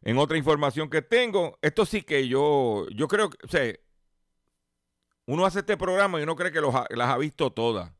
En 0.00 0.16
otra 0.16 0.38
información 0.38 0.88
que 0.88 1.02
tengo, 1.02 1.58
esto 1.60 1.84
sí 1.84 2.00
que 2.00 2.26
yo, 2.26 2.86
yo 2.88 3.06
creo 3.06 3.28
que, 3.28 3.36
o 3.44 3.48
sea, 3.50 3.70
uno 5.26 5.44
hace 5.44 5.58
este 5.58 5.76
programa 5.76 6.18
y 6.18 6.22
uno 6.22 6.36
cree 6.36 6.52
que 6.52 6.62
las 6.62 7.10
ha 7.10 7.18
visto 7.18 7.52
todas 7.52 7.92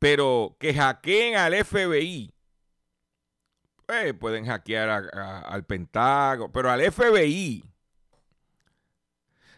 pero 0.00 0.56
que 0.58 0.74
hackeen 0.74 1.36
al 1.36 1.54
FBI. 1.54 2.34
Pues 3.86 4.14
pueden 4.14 4.46
hackear 4.46 4.88
al 4.88 5.64
Pentágono, 5.66 6.50
pero 6.50 6.70
al 6.70 6.80
FBI. 6.90 7.64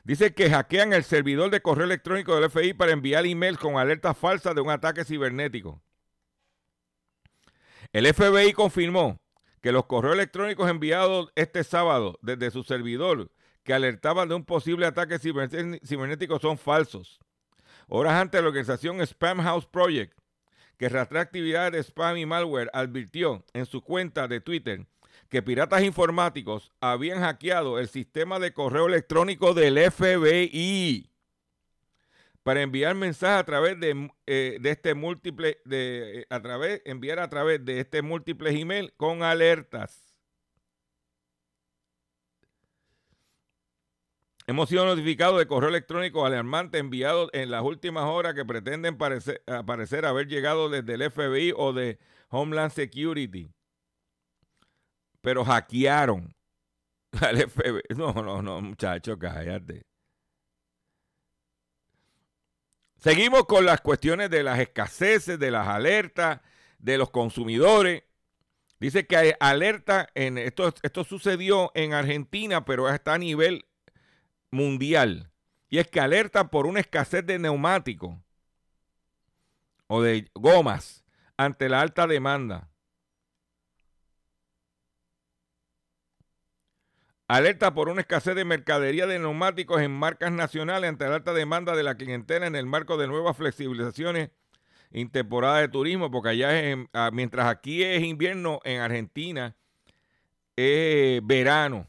Dice 0.04 0.34
que 0.34 0.50
hackean 0.50 0.92
el 0.92 1.04
servidor 1.04 1.50
de 1.50 1.62
correo 1.62 1.84
electrónico 1.84 2.34
del 2.34 2.50
FBI 2.50 2.74
para 2.74 2.90
enviar 2.90 3.24
emails 3.24 3.56
con 3.56 3.76
alertas 3.76 4.18
falsas 4.18 4.54
de 4.54 4.60
un 4.60 4.70
ataque 4.70 5.04
cibernético. 5.04 5.80
El 7.92 8.12
FBI 8.12 8.52
confirmó 8.52 9.20
que 9.60 9.70
los 9.70 9.86
correos 9.86 10.14
electrónicos 10.14 10.68
enviados 10.68 11.30
este 11.36 11.62
sábado 11.62 12.18
desde 12.20 12.50
su 12.50 12.64
servidor 12.64 13.30
que 13.62 13.74
alertaban 13.74 14.28
de 14.28 14.34
un 14.34 14.44
posible 14.44 14.86
ataque 14.86 15.20
cibernético 15.20 16.40
son 16.40 16.58
falsos. 16.58 17.20
Horas 17.86 18.14
antes, 18.14 18.40
la 18.40 18.48
organización 18.48 19.00
Spam 19.06 19.40
House 19.40 19.66
Project 19.66 20.18
que 20.82 20.88
rastrea 20.88 21.22
actividades 21.22 21.70
de 21.70 21.78
spam 21.78 22.16
y 22.16 22.26
malware, 22.26 22.68
advirtió 22.72 23.44
en 23.52 23.66
su 23.66 23.82
cuenta 23.82 24.26
de 24.26 24.40
Twitter 24.40 24.84
que 25.28 25.40
piratas 25.40 25.84
informáticos 25.84 26.72
habían 26.80 27.20
hackeado 27.20 27.78
el 27.78 27.86
sistema 27.86 28.40
de 28.40 28.52
correo 28.52 28.88
electrónico 28.88 29.54
del 29.54 29.78
FBI 29.78 31.08
para 32.42 32.62
enviar 32.62 32.96
mensajes 32.96 33.38
a 33.38 33.44
través 33.44 33.78
de, 33.78 34.10
eh, 34.26 34.58
este 34.64 34.94
múltiple 34.94 35.60
eh, 35.70 36.26
a 36.28 36.42
través 36.42 36.82
enviar 36.84 37.20
a 37.20 37.30
través 37.30 37.64
de 37.64 37.78
este 37.78 38.02
múltiple 38.02 38.50
email 38.50 38.92
con 38.96 39.22
alertas. 39.22 40.11
Hemos 44.52 44.68
sido 44.68 44.84
notificados 44.84 45.38
de 45.38 45.46
correo 45.46 45.70
electrónico 45.70 46.26
alarmante 46.26 46.76
enviado 46.76 47.30
en 47.32 47.50
las 47.50 47.62
últimas 47.62 48.04
horas 48.04 48.34
que 48.34 48.44
pretenden 48.44 48.98
parecer, 48.98 50.04
haber 50.04 50.28
llegado 50.28 50.68
desde 50.68 50.92
el 50.92 51.10
FBI 51.10 51.54
o 51.56 51.72
de 51.72 51.98
Homeland 52.28 52.70
Security. 52.70 53.50
Pero 55.22 55.42
hackearon 55.42 56.36
al 57.22 57.48
FBI. 57.48 57.96
No, 57.96 58.12
no, 58.12 58.42
no, 58.42 58.60
muchachos, 58.60 59.16
cállate. 59.18 59.86
Seguimos 62.98 63.46
con 63.46 63.64
las 63.64 63.80
cuestiones 63.80 64.28
de 64.28 64.42
las 64.42 64.58
escaseces, 64.58 65.38
de 65.38 65.50
las 65.50 65.66
alertas, 65.66 66.42
de 66.78 66.98
los 66.98 67.08
consumidores. 67.08 68.02
Dice 68.78 69.06
que 69.06 69.16
hay 69.16 69.32
alerta 69.40 70.10
en 70.14 70.36
esto, 70.36 70.74
esto 70.82 71.04
sucedió 71.04 71.72
en 71.74 71.94
Argentina, 71.94 72.66
pero 72.66 72.90
está 72.90 73.14
a 73.14 73.18
nivel 73.18 73.64
mundial. 74.52 75.32
Y 75.68 75.78
es 75.78 75.88
que 75.88 75.98
alerta 75.98 76.50
por 76.50 76.66
una 76.66 76.78
escasez 76.78 77.26
de 77.26 77.40
neumáticos 77.40 78.16
o 79.88 80.02
de 80.02 80.30
gomas 80.34 81.04
ante 81.36 81.68
la 81.68 81.80
alta 81.80 82.06
demanda. 82.06 82.68
Alerta 87.26 87.72
por 87.72 87.88
una 87.88 88.02
escasez 88.02 88.34
de 88.34 88.44
mercadería 88.44 89.06
de 89.06 89.18
neumáticos 89.18 89.80
en 89.80 89.90
marcas 89.90 90.30
nacionales 90.32 90.90
ante 90.90 91.08
la 91.08 91.14
alta 91.14 91.32
demanda 91.32 91.74
de 91.74 91.82
la 91.82 91.96
clientela 91.96 92.46
en 92.46 92.54
el 92.54 92.66
marco 92.66 92.98
de 92.98 93.08
nuevas 93.08 93.36
flexibilizaciones 93.36 94.30
en 94.90 95.08
temporada 95.10 95.60
de 95.60 95.68
turismo, 95.68 96.10
porque 96.10 96.28
allá 96.28 96.60
es, 96.60 96.76
ah, 96.92 97.10
mientras 97.10 97.46
aquí 97.46 97.82
es 97.82 98.02
invierno, 98.02 98.60
en 98.64 98.80
Argentina 98.80 99.56
es 100.56 101.26
verano. 101.26 101.86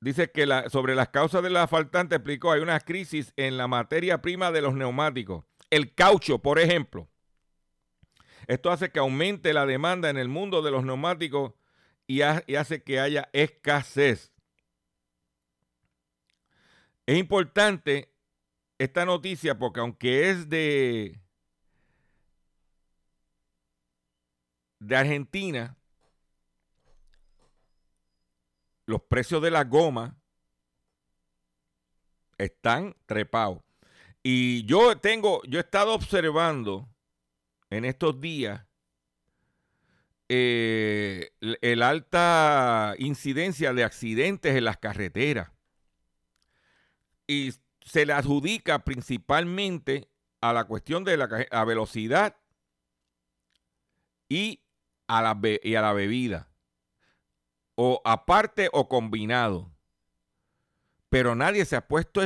Dice 0.00 0.30
que 0.30 0.46
sobre 0.70 0.94
las 0.94 1.10
causas 1.10 1.42
de 1.42 1.50
la 1.50 1.68
faltante 1.68 2.16
explicó, 2.16 2.52
hay 2.52 2.62
una 2.62 2.80
crisis 2.80 3.34
en 3.36 3.58
la 3.58 3.68
materia 3.68 4.22
prima 4.22 4.50
de 4.50 4.62
los 4.62 4.74
neumáticos. 4.74 5.44
El 5.68 5.94
caucho, 5.94 6.38
por 6.38 6.58
ejemplo. 6.58 7.08
Esto 8.46 8.70
hace 8.70 8.90
que 8.90 8.98
aumente 8.98 9.52
la 9.52 9.66
demanda 9.66 10.08
en 10.08 10.16
el 10.16 10.28
mundo 10.28 10.62
de 10.62 10.70
los 10.70 10.84
neumáticos 10.84 11.52
y, 12.06 12.22
hace 12.22 12.82
que 12.82 12.98
haya 12.98 13.28
escasez. 13.32 14.32
Es 17.06 17.18
importante 17.18 18.12
esta 18.78 19.04
noticia 19.04 19.58
porque 19.58 19.80
aunque 19.80 20.30
es 20.30 20.48
de, 20.48 21.20
de 24.80 24.96
Argentina, 24.96 25.76
los 28.90 29.02
precios 29.02 29.40
de 29.40 29.52
la 29.52 29.64
goma 29.64 30.16
están 32.36 32.96
trepados. 33.06 33.62
Y 34.22 34.64
yo 34.66 34.98
tengo, 34.98 35.42
yo 35.44 35.58
he 35.58 35.62
estado 35.62 35.94
observando 35.94 36.88
en 37.70 37.84
estos 37.84 38.20
días 38.20 38.66
eh, 40.28 41.30
el 41.40 41.82
alta 41.82 42.94
incidencia 42.98 43.72
de 43.72 43.84
accidentes 43.84 44.56
en 44.56 44.64
las 44.64 44.76
carreteras. 44.76 45.50
Y 47.26 47.54
se 47.84 48.04
le 48.04 48.12
adjudica 48.12 48.80
principalmente 48.80 50.10
a 50.40 50.52
la 50.52 50.64
cuestión 50.64 51.04
de 51.04 51.16
la, 51.16 51.64
velocidad 51.64 52.36
y 54.28 54.60
a, 55.06 55.22
la, 55.22 55.40
y 55.62 55.74
a 55.76 55.82
la 55.82 55.92
bebida. 55.92 56.49
O 57.82 58.02
aparte 58.04 58.68
o 58.74 58.90
combinado. 58.90 59.72
Pero 61.08 61.34
nadie 61.34 61.64
se 61.64 61.76
ha 61.76 61.88
puesto 61.88 62.20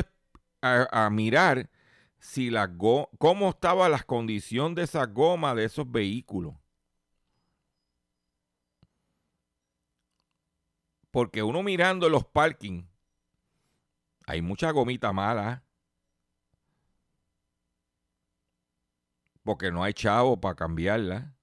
a, 0.61 1.11
mirar 1.11 1.71
si 2.19 2.51
la 2.51 2.69
cómo 3.19 3.51
estaban 3.51 3.93
las 3.93 4.05
condiciones 4.05 4.75
de 4.75 4.83
esa 4.83 5.07
goma 5.07 5.55
de 5.55 5.67
esos 5.67 5.89
vehículos. 5.89 6.57
Porque 11.13 11.45
uno 11.45 11.63
mirando 11.63 12.09
los 12.09 12.25
parkings, 12.25 12.89
hay 14.27 14.43
mucha 14.43 14.73
gomita 14.73 15.13
mala. 15.13 15.63
Porque 19.45 19.71
no 19.71 19.85
hay 19.85 19.95
chavo 19.95 20.41
para 20.41 20.57
cambiarla. 20.57 21.37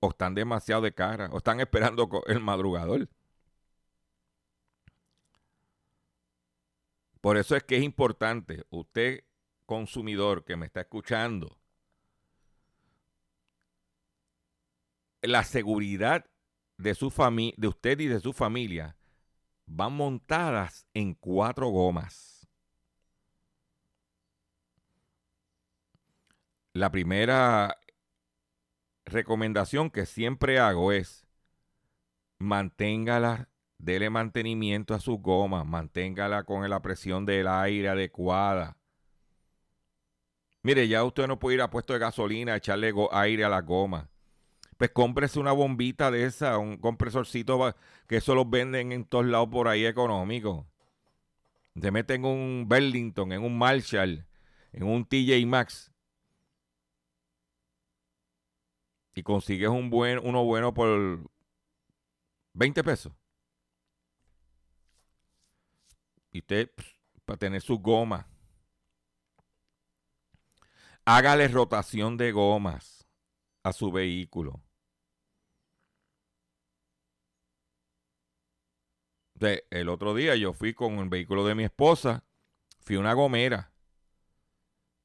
O 0.00 0.10
están 0.10 0.34
demasiado 0.34 0.82
de 0.82 0.92
cara. 0.92 1.28
O 1.30 1.36
están 1.36 1.60
esperando 1.60 2.10
el 2.26 2.40
madrugador. 2.40 3.08
Por 7.22 7.36
eso 7.36 7.54
es 7.54 7.62
que 7.62 7.76
es 7.76 7.84
importante, 7.84 8.66
usted 8.68 9.24
consumidor 9.64 10.44
que 10.44 10.56
me 10.56 10.66
está 10.66 10.80
escuchando, 10.80 11.56
la 15.22 15.44
seguridad 15.44 16.28
de 16.78 16.96
su 16.96 17.10
de 17.56 17.68
usted 17.68 18.00
y 18.00 18.08
de 18.08 18.18
su 18.18 18.32
familia 18.32 18.96
van 19.66 19.92
montadas 19.92 20.88
en 20.94 21.14
cuatro 21.14 21.68
gomas. 21.68 22.48
La 26.72 26.90
primera 26.90 27.78
recomendación 29.04 29.90
que 29.90 30.06
siempre 30.06 30.58
hago 30.58 30.90
es 30.90 31.24
manténgala, 32.40 33.48
dele 33.82 34.08
mantenimiento 34.08 34.94
a 34.94 35.00
sus 35.00 35.18
gomas, 35.18 35.66
manténgala 35.66 36.44
con 36.44 36.68
la 36.70 36.80
presión 36.80 37.26
del 37.26 37.46
aire 37.48 37.90
adecuada. 37.90 38.78
Mire, 40.62 40.88
ya 40.88 41.04
usted 41.04 41.26
no 41.26 41.38
puede 41.38 41.56
ir 41.56 41.62
a 41.62 41.68
puesto 41.68 41.92
de 41.92 41.98
gasolina 41.98 42.54
a 42.54 42.56
echarle 42.56 42.94
aire 43.12 43.44
a 43.44 43.50
la 43.50 43.60
goma 43.60 44.08
pues 44.82 44.90
cómprese 44.90 45.38
una 45.38 45.52
bombita 45.52 46.10
de 46.10 46.24
esa, 46.24 46.58
un 46.58 46.76
compresorcito 46.76 47.72
que 48.08 48.16
eso 48.16 48.34
los 48.34 48.50
venden 48.50 48.90
en 48.90 49.04
todos 49.04 49.24
lados 49.24 49.48
por 49.48 49.68
ahí 49.68 49.86
económico. 49.86 50.66
Se 51.80 51.92
mete 51.92 52.14
en 52.14 52.24
un 52.24 52.66
Burlington, 52.68 53.30
en 53.30 53.44
un 53.44 53.56
Marshall, 53.56 54.26
en 54.72 54.82
un 54.82 55.04
TJ 55.04 55.46
Maxx. 55.46 55.92
Y 59.14 59.22
consigues 59.22 59.68
un 59.68 59.88
buen, 59.88 60.18
uno 60.18 60.42
bueno 60.42 60.74
por 60.74 61.30
20 62.54 62.82
pesos. 62.82 63.12
Y 66.32 66.40
usted, 66.40 66.70
para 67.24 67.38
tener 67.38 67.60
su 67.62 67.78
goma. 67.78 68.26
Hágale 71.04 71.48
rotación 71.48 72.16
de 72.16 72.32
gomas 72.32 73.06
a 73.62 73.72
su 73.72 73.92
vehículo. 73.92 74.62
el 79.70 79.88
otro 79.88 80.14
día 80.14 80.36
yo 80.36 80.52
fui 80.52 80.72
con 80.72 80.98
el 80.98 81.08
vehículo 81.08 81.44
de 81.44 81.54
mi 81.54 81.64
esposa, 81.64 82.24
fui 82.80 82.96
una 82.96 83.12
gomera 83.12 83.72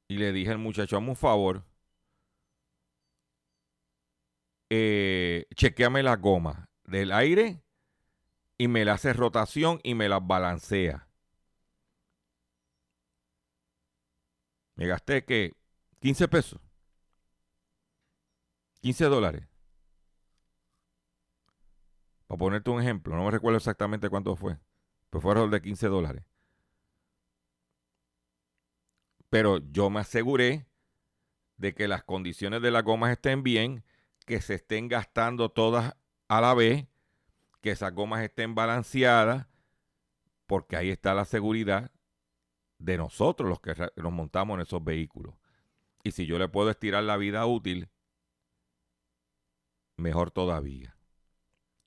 y 0.06 0.18
le 0.18 0.32
dije 0.32 0.52
al 0.52 0.58
muchacho, 0.58 0.96
hazme 0.96 1.10
un 1.10 1.16
favor, 1.16 1.64
eh, 4.70 5.46
chequeame 5.54 6.02
las 6.02 6.20
gomas 6.20 6.68
del 6.84 7.12
aire 7.12 7.62
y 8.56 8.68
me 8.68 8.84
la 8.84 8.94
hace 8.94 9.12
rotación 9.12 9.80
y 9.82 9.94
me 9.94 10.08
las 10.08 10.24
balancea. 10.26 11.07
Me 14.78 14.86
gasté 14.86 15.24
que 15.24 15.56
15 15.98 16.28
pesos. 16.28 16.60
15 18.80 19.06
dólares. 19.06 19.44
Para 22.28 22.38
ponerte 22.38 22.70
un 22.70 22.80
ejemplo, 22.80 23.16
no 23.16 23.24
me 23.24 23.32
recuerdo 23.32 23.56
exactamente 23.56 24.08
cuánto 24.08 24.36
fue, 24.36 24.56
pero 25.10 25.20
fue 25.20 25.32
alrededor 25.32 25.50
de 25.50 25.62
15 25.62 25.88
dólares. 25.88 26.24
Pero 29.28 29.58
yo 29.58 29.90
me 29.90 29.98
aseguré 29.98 30.68
de 31.56 31.74
que 31.74 31.88
las 31.88 32.04
condiciones 32.04 32.62
de 32.62 32.70
las 32.70 32.84
gomas 32.84 33.10
estén 33.10 33.42
bien, 33.42 33.82
que 34.26 34.40
se 34.40 34.54
estén 34.54 34.86
gastando 34.86 35.48
todas 35.48 35.96
a 36.28 36.40
la 36.40 36.54
vez, 36.54 36.86
que 37.62 37.72
esas 37.72 37.92
gomas 37.92 38.22
estén 38.22 38.54
balanceadas, 38.54 39.48
porque 40.46 40.76
ahí 40.76 40.90
está 40.90 41.14
la 41.14 41.24
seguridad 41.24 41.90
de 42.78 42.96
nosotros 42.96 43.48
los 43.48 43.60
que 43.60 43.74
nos 43.96 44.12
montamos 44.12 44.54
en 44.54 44.60
esos 44.62 44.82
vehículos. 44.82 45.34
Y 46.02 46.12
si 46.12 46.26
yo 46.26 46.38
le 46.38 46.48
puedo 46.48 46.70
estirar 46.70 47.02
la 47.04 47.16
vida 47.16 47.44
útil, 47.46 47.88
mejor 49.96 50.30
todavía. 50.30 50.96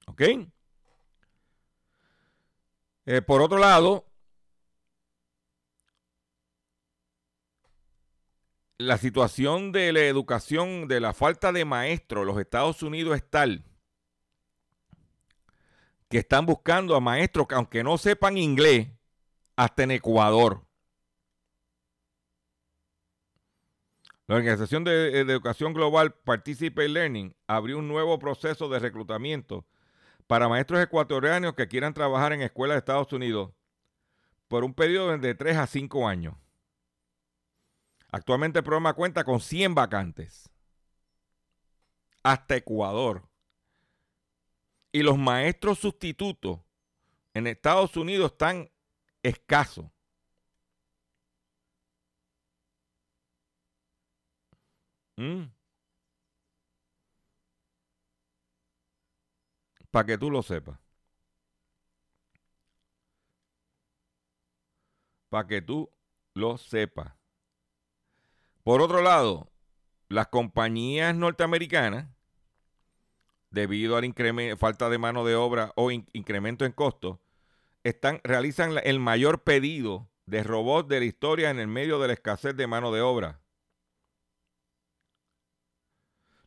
¿Ok? 0.08 0.21
Eh, 3.06 3.21
por 3.21 3.41
otro 3.41 3.58
lado, 3.58 4.06
la 8.77 8.97
situación 8.97 9.71
de 9.71 9.93
la 9.93 10.01
educación, 10.01 10.88
de 10.88 10.99
la 10.99 11.13
falta 11.13 11.51
de 11.51 11.65
maestros 11.65 12.25
los 12.25 12.39
Estados 12.39 12.84
Unidos 12.84 13.15
es 13.15 13.30
tal 13.30 13.63
que 16.12 16.17
están 16.17 16.45
buscando 16.45 16.95
a 16.95 16.99
maestros 16.99 17.47
que 17.47 17.56
aunque 17.56 17.84
no 17.84 17.97
sepan 17.97 18.38
inglés, 18.38 18.89
hasta 19.56 19.84
en 19.84 19.91
Ecuador. 19.91 20.67
La 24.32 24.38
Organización 24.38 24.86
de, 24.86 25.20
Educación 25.20 25.74
Global 25.74 26.13
Participate 26.13 26.88
Learning 26.88 27.36
abrió 27.48 27.80
un 27.80 27.89
nuevo 27.89 28.17
proceso 28.17 28.70
de 28.70 28.80
reclutamiento 28.80 29.65
para 30.26 30.48
maestros 30.48 30.82
ecuatorianos 30.82 31.54
que 31.54 31.67
quieran 31.67 31.94
trabajar 31.94 32.32
en 32.32 32.41
escuelas 32.41 32.76
de 32.76 32.80
Estados 32.80 33.12
Unidos 33.12 33.52
por 34.48 34.63
un 34.63 34.74
periodo 34.74 35.17
de 35.17 35.36
3 35.36 35.58
a 35.58 35.67
5 35.67 36.08
años. 36.08 36.36
Actualmente 38.10 38.60
el 38.60 38.63
programa 38.63 38.94
cuenta 38.94 39.26
con 39.26 39.41
100 39.41 39.76
vacantes. 39.76 40.50
Hasta 42.24 42.56
Ecuador. 42.56 43.28
Y 44.94 45.04
los 45.04 45.17
maestros 45.17 45.80
sustitutos 45.80 46.62
en 47.34 47.48
Estados 47.48 47.98
Unidos 47.98 48.32
están 48.32 48.72
escasos. 49.24 49.88
Mm. 55.22 55.52
Para 59.92 60.06
que 60.08 60.18
tú 60.18 60.32
lo 60.32 60.42
sepas. 60.42 60.80
Para 65.30 65.48
que 65.48 65.62
tú 65.62 65.92
lo 66.34 66.58
sepas. 66.58 67.14
Por 68.64 68.82
otro 68.82 69.02
lado, 69.02 69.52
las 70.10 70.28
compañías 70.28 71.16
norteamericanas, 71.16 72.08
debido 73.52 73.98
a 73.98 74.02
la 74.02 74.58
falta 74.58 74.90
de 74.90 74.98
mano 74.98 75.24
de 75.24 75.36
obra 75.36 75.72
o 75.76 75.92
incremento 75.92 76.66
en 76.66 76.72
costos, 76.72 77.20
están, 77.84 78.22
realizan 78.24 78.76
el 78.84 79.00
mayor 79.00 79.44
pedido 79.44 80.10
de 80.26 80.42
robots 80.44 80.90
de 80.90 81.00
la 81.00 81.06
historia 81.06 81.52
en 81.52 81.60
el 81.60 81.68
medio 81.68 82.00
de 82.00 82.08
la 82.08 82.14
escasez 82.14 82.56
de 82.56 82.68
mano 82.68 82.92
de 82.92 83.02
obra. 83.02 83.42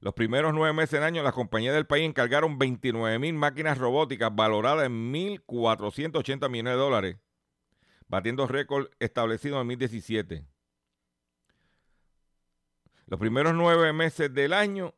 Los 0.04 0.12
primeros 0.12 0.52
nueve 0.52 0.74
meses 0.74 0.90
del 0.90 1.02
año, 1.02 1.22
las 1.22 1.32
compañías 1.32 1.74
del 1.74 1.86
país 1.86 2.06
encargaron 2.06 2.58
29 2.58 3.18
mil 3.18 3.32
máquinas 3.32 3.78
robóticas 3.78 4.36
valoradas 4.36 4.84
en 4.84 5.14
1.480 5.14 6.50
millones 6.50 6.74
de 6.74 6.78
dólares, 6.78 7.16
batiendo 8.06 8.46
récord 8.46 8.88
establecido 8.98 9.54
en 9.54 9.60
2017. 9.60 10.46
Los 13.06 13.18
primeros 13.18 13.54
nueve 13.54 13.94
meses 13.94 14.34
del 14.34 14.52
año, 14.52 14.94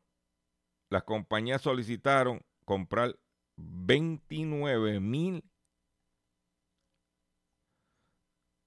las 0.89 1.03
compañías 1.03 1.61
solicitaron 1.61 2.43
comprar 2.65 3.17
29 3.55 4.99
mil 4.99 5.41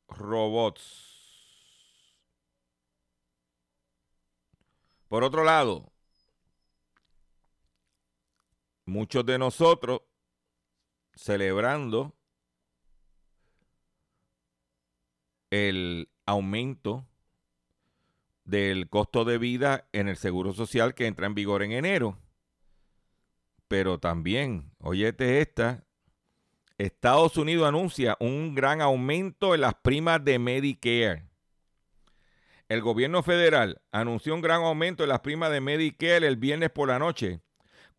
robots. 0.09 1.07
Por 5.07 5.23
otro 5.23 5.45
lado, 5.45 5.93
muchos 8.91 9.25
de 9.25 9.39
nosotros 9.39 10.03
celebrando 11.15 12.15
el 15.51 16.11
aumento 16.27 17.07
del 18.45 18.89
costo 18.89 19.25
de 19.25 19.39
vida 19.39 19.89
en 19.93 20.09
el 20.09 20.17
Seguro 20.17 20.53
Social 20.53 20.95
que 20.95 21.07
entra 21.07 21.27
en 21.27 21.35
vigor 21.35 21.63
en 21.63 21.73
enero. 21.73 22.19
Pero 23.69 23.99
también, 23.99 24.73
oyete 24.81 25.41
esta, 25.41 25.85
Estados 26.77 27.37
Unidos 27.37 27.69
anuncia 27.69 28.17
un 28.19 28.55
gran 28.55 28.81
aumento 28.81 29.55
en 29.55 29.61
las 29.61 29.75
primas 29.75 30.25
de 30.25 30.39
Medicare. 30.39 31.29
El 32.69 32.81
gobierno 32.81 33.23
federal 33.23 33.81
anunció 33.93 34.35
un 34.35 34.41
gran 34.41 34.63
aumento 34.63 35.05
en 35.05 35.11
las 35.11 35.21
primas 35.21 35.51
de 35.53 35.61
Medicare 35.61 36.27
el 36.27 36.37
viernes 36.37 36.71
por 36.71 36.89
la 36.89 36.99
noche, 36.99 37.41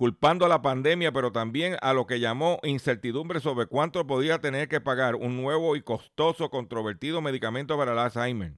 culpando 0.01 0.47
a 0.47 0.49
la 0.49 0.63
pandemia, 0.63 1.11
pero 1.11 1.31
también 1.31 1.77
a 1.79 1.93
lo 1.93 2.07
que 2.07 2.19
llamó 2.19 2.59
incertidumbre 2.63 3.39
sobre 3.39 3.67
cuánto 3.67 4.07
podía 4.07 4.39
tener 4.39 4.67
que 4.67 4.81
pagar 4.81 5.13
un 5.13 5.39
nuevo 5.39 5.75
y 5.75 5.83
costoso 5.83 6.49
controvertido 6.49 7.21
medicamento 7.21 7.77
para 7.77 7.91
el 7.91 7.99
Alzheimer. 7.99 8.57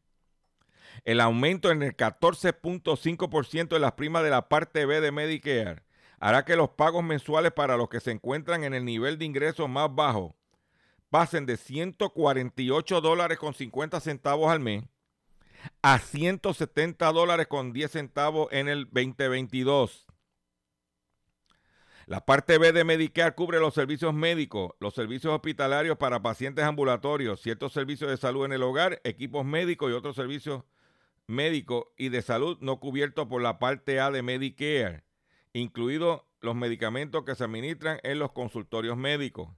El 1.03 1.19
aumento 1.19 1.69
en 1.69 1.83
el 1.83 1.97
14.5% 1.97 3.67
de 3.67 3.79
las 3.79 3.91
primas 3.91 4.23
de 4.23 4.29
la 4.29 4.47
parte 4.47 4.85
B 4.85 5.01
de 5.01 5.11
Medicare 5.11 5.83
hará 6.17 6.45
que 6.45 6.55
los 6.55 6.69
pagos 6.69 7.03
mensuales 7.03 7.51
para 7.51 7.75
los 7.75 7.89
que 7.89 7.99
se 7.99 8.11
encuentran 8.11 8.63
en 8.63 8.73
el 8.73 8.85
nivel 8.85 9.17
de 9.17 9.25
ingresos 9.25 9.67
más 9.67 9.93
bajo 9.93 10.37
pasen 11.09 11.45
de 11.45 11.57
148 11.57 13.01
dólares 13.01 13.37
con 13.37 13.53
50 13.53 13.99
centavos 13.99 14.49
al 14.49 14.61
mes 14.61 14.85
a 15.81 15.99
170 15.99 17.11
dólares 17.11 17.47
con 17.47 17.73
10 17.73 17.91
centavos 17.91 18.47
en 18.51 18.69
el 18.69 18.85
2022. 18.85 20.07
La 22.13 22.23
parte 22.23 22.59
B 22.59 22.71
de 22.73 22.83
Medicare 22.83 23.33
cubre 23.33 23.59
los 23.59 23.73
servicios 23.73 24.13
médicos, 24.13 24.73
los 24.79 24.93
servicios 24.93 25.33
hospitalarios 25.33 25.97
para 25.97 26.21
pacientes 26.21 26.63
ambulatorios, 26.63 27.41
ciertos 27.41 27.73
servicios 27.73 28.07
de 28.07 28.17
salud 28.17 28.45
en 28.45 28.53
el 28.53 28.61
hogar, 28.61 29.01
equipos 29.03 29.43
médicos 29.43 29.89
y 29.89 29.95
otros 29.95 30.15
servicios 30.15 30.63
médicos 31.25 31.85
y 31.97 32.09
de 32.09 32.21
salud 32.21 32.59
no 32.61 32.79
cubiertos 32.79 33.27
por 33.27 33.41
la 33.41 33.57
parte 33.57 33.99
A 33.99 34.11
de 34.11 34.21
Medicare 34.21 35.03
incluidos 35.53 36.21
los 36.39 36.53
medicamentos 36.53 37.23
que 37.23 37.33
se 37.33 37.45
administran 37.45 37.99
en 38.03 38.19
los 38.19 38.31
consultorios 38.31 38.95
médicos. 38.95 39.49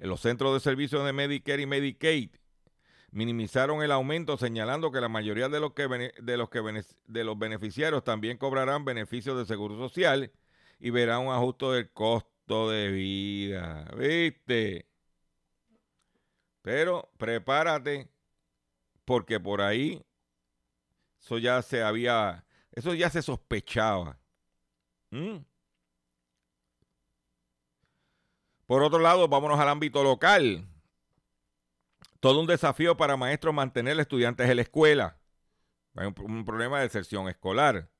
En 0.00 0.08
los 0.08 0.22
centros 0.22 0.52
de 0.52 0.58
servicios 0.58 1.04
de 1.04 1.12
Medicare 1.12 1.62
y 1.62 1.66
Medicaid 1.66 2.30
minimizaron 3.12 3.84
el 3.84 3.92
aumento 3.92 4.36
señalando 4.36 4.90
que 4.90 5.00
la 5.00 5.08
mayoría 5.08 5.48
de 5.48 5.60
los, 5.60 5.74
que, 5.74 5.86
de 5.86 6.36
los, 6.36 6.50
que, 6.50 6.82
de 7.06 7.22
los 7.24 7.38
beneficiarios 7.38 8.02
también 8.02 8.38
cobrarán 8.38 8.84
beneficios 8.84 9.38
de 9.38 9.44
seguro 9.46 9.76
social 9.76 10.32
y 10.80 10.90
verán 10.90 11.26
un 11.26 11.32
ajuste 11.32 11.66
del 11.66 11.92
costo 11.92 12.70
de 12.70 12.88
vida. 12.88 13.88
¿Viste? 13.96 14.88
Pero 16.62 17.10
prepárate 17.16 18.08
porque 19.04 19.38
por 19.38 19.60
ahí 19.62 20.04
eso 21.20 21.38
ya 21.38 21.62
se 21.62 21.82
había, 21.82 22.44
eso 22.72 22.94
ya 22.94 23.10
se 23.10 23.22
sospechaba. 23.22 24.18
Por 28.66 28.82
otro 28.82 29.00
lado, 29.00 29.28
vámonos 29.28 29.58
al 29.58 29.68
ámbito 29.68 30.02
local. 30.02 30.66
Todo 32.20 32.40
un 32.40 32.46
desafío 32.46 32.96
para 32.96 33.16
maestros 33.16 33.54
mantener 33.54 33.98
estudiantes 33.98 34.48
en 34.48 34.56
la 34.56 34.62
escuela. 34.62 35.18
Hay 35.96 36.06
un, 36.06 36.44
problema 36.44 36.78
de 36.78 36.84
deserción 36.84 37.28
escolar. 37.28 37.90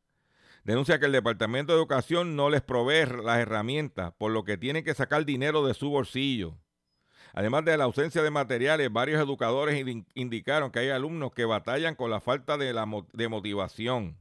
Denuncia 0.64 0.98
que 0.98 1.06
el 1.06 1.12
Departamento 1.12 1.72
de 1.72 1.78
Educación 1.78 2.36
no 2.36 2.50
les 2.50 2.62
provee 2.62 3.06
las 3.24 3.38
herramientas, 3.38 4.12
por 4.18 4.30
lo 4.30 4.44
que 4.44 4.58
tienen 4.58 4.84
que 4.84 4.94
sacar 4.94 5.24
dinero 5.24 5.66
de 5.66 5.74
su 5.74 5.90
bolsillo. 5.90 6.58
Además 7.32 7.64
de 7.64 7.76
la 7.76 7.84
ausencia 7.84 8.22
de 8.22 8.30
materiales, 8.30 8.92
varios 8.92 9.20
educadores 9.20 9.84
indicaron 10.14 10.70
que 10.70 10.80
hay 10.80 10.90
alumnos 10.90 11.32
que 11.32 11.44
batallan 11.44 11.94
con 11.94 12.10
la 12.10 12.20
falta 12.20 12.58
de, 12.58 12.72
la, 12.72 12.86
de 13.12 13.28
motivación. 13.28 14.20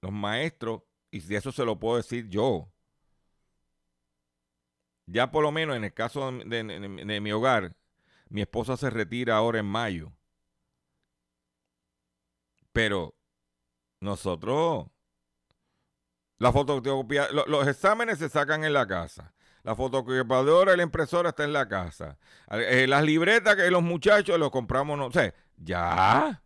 los 0.00 0.12
maestros, 0.12 0.82
y 1.10 1.20
si 1.20 1.34
eso 1.34 1.52
se 1.52 1.64
lo 1.64 1.78
puedo 1.78 1.96
decir 1.96 2.28
yo, 2.28 2.72
ya 5.06 5.30
por 5.30 5.42
lo 5.42 5.52
menos 5.52 5.76
en 5.76 5.84
el 5.84 5.92
caso 5.92 6.30
de, 6.30 7.20
mi 7.20 7.32
hogar, 7.32 7.76
mi 8.28 8.42
esposa 8.42 8.76
se 8.76 8.90
retira 8.90 9.36
ahora 9.36 9.58
en 9.58 9.66
mayo. 9.66 10.12
Pero 12.72 13.14
nosotros, 14.00 14.86
la 16.38 16.52
fotocopia, 16.52 17.28
los 17.30 17.66
exámenes 17.68 18.18
se 18.18 18.28
sacan 18.28 18.64
en 18.64 18.72
la 18.72 18.86
casa. 18.86 19.34
La 19.62 19.74
fotocopiadora 19.74 20.72
y 20.72 20.76
la 20.78 20.82
impresora 20.82 21.30
está 21.30 21.44
en 21.44 21.52
la 21.52 21.68
casa. 21.68 22.16
Eh, 22.50 22.86
las 22.88 23.04
libretas 23.04 23.56
que 23.56 23.70
los 23.70 23.82
muchachos 23.82 24.38
los 24.38 24.50
compramos, 24.50 24.98
no 24.98 25.10
sé, 25.12 25.34
ya. 25.56 26.42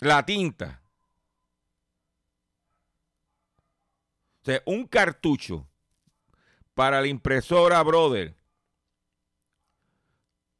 la 0.00 0.24
tinta. 0.24 0.82
O 4.42 4.44
sea, 4.44 4.62
un 4.64 4.86
cartucho 4.86 5.68
para 6.74 7.00
la 7.00 7.06
impresora 7.06 7.82
Brother, 7.82 8.34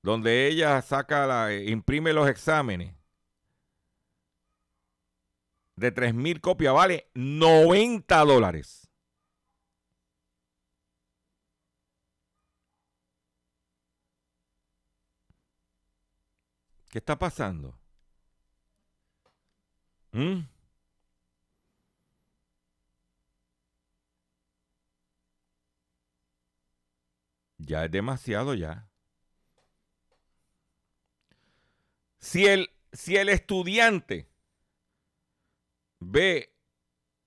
donde 0.03 0.47
ella 0.49 0.81
saca 0.83 1.27
la, 1.27 1.55
imprime 1.55 2.13
los 2.13 2.29
exámenes 2.29 2.95
de 5.77 5.93
3.000 5.95 6.41
copias, 6.41 6.75
vale 6.75 7.11
90 7.15 8.25
dólares. 8.25 8.89
¿Qué 16.91 16.99
está 16.99 17.19
pasando? 17.19 17.79
¿Mm? 20.13 20.41
Ya 27.59 27.85
es 27.85 27.91
demasiado 27.91 28.55
ya. 28.55 28.90
Si 32.21 32.47
el, 32.47 32.71
si 32.93 33.17
el 33.17 33.31
estudiante 33.31 34.29
ve 35.99 36.55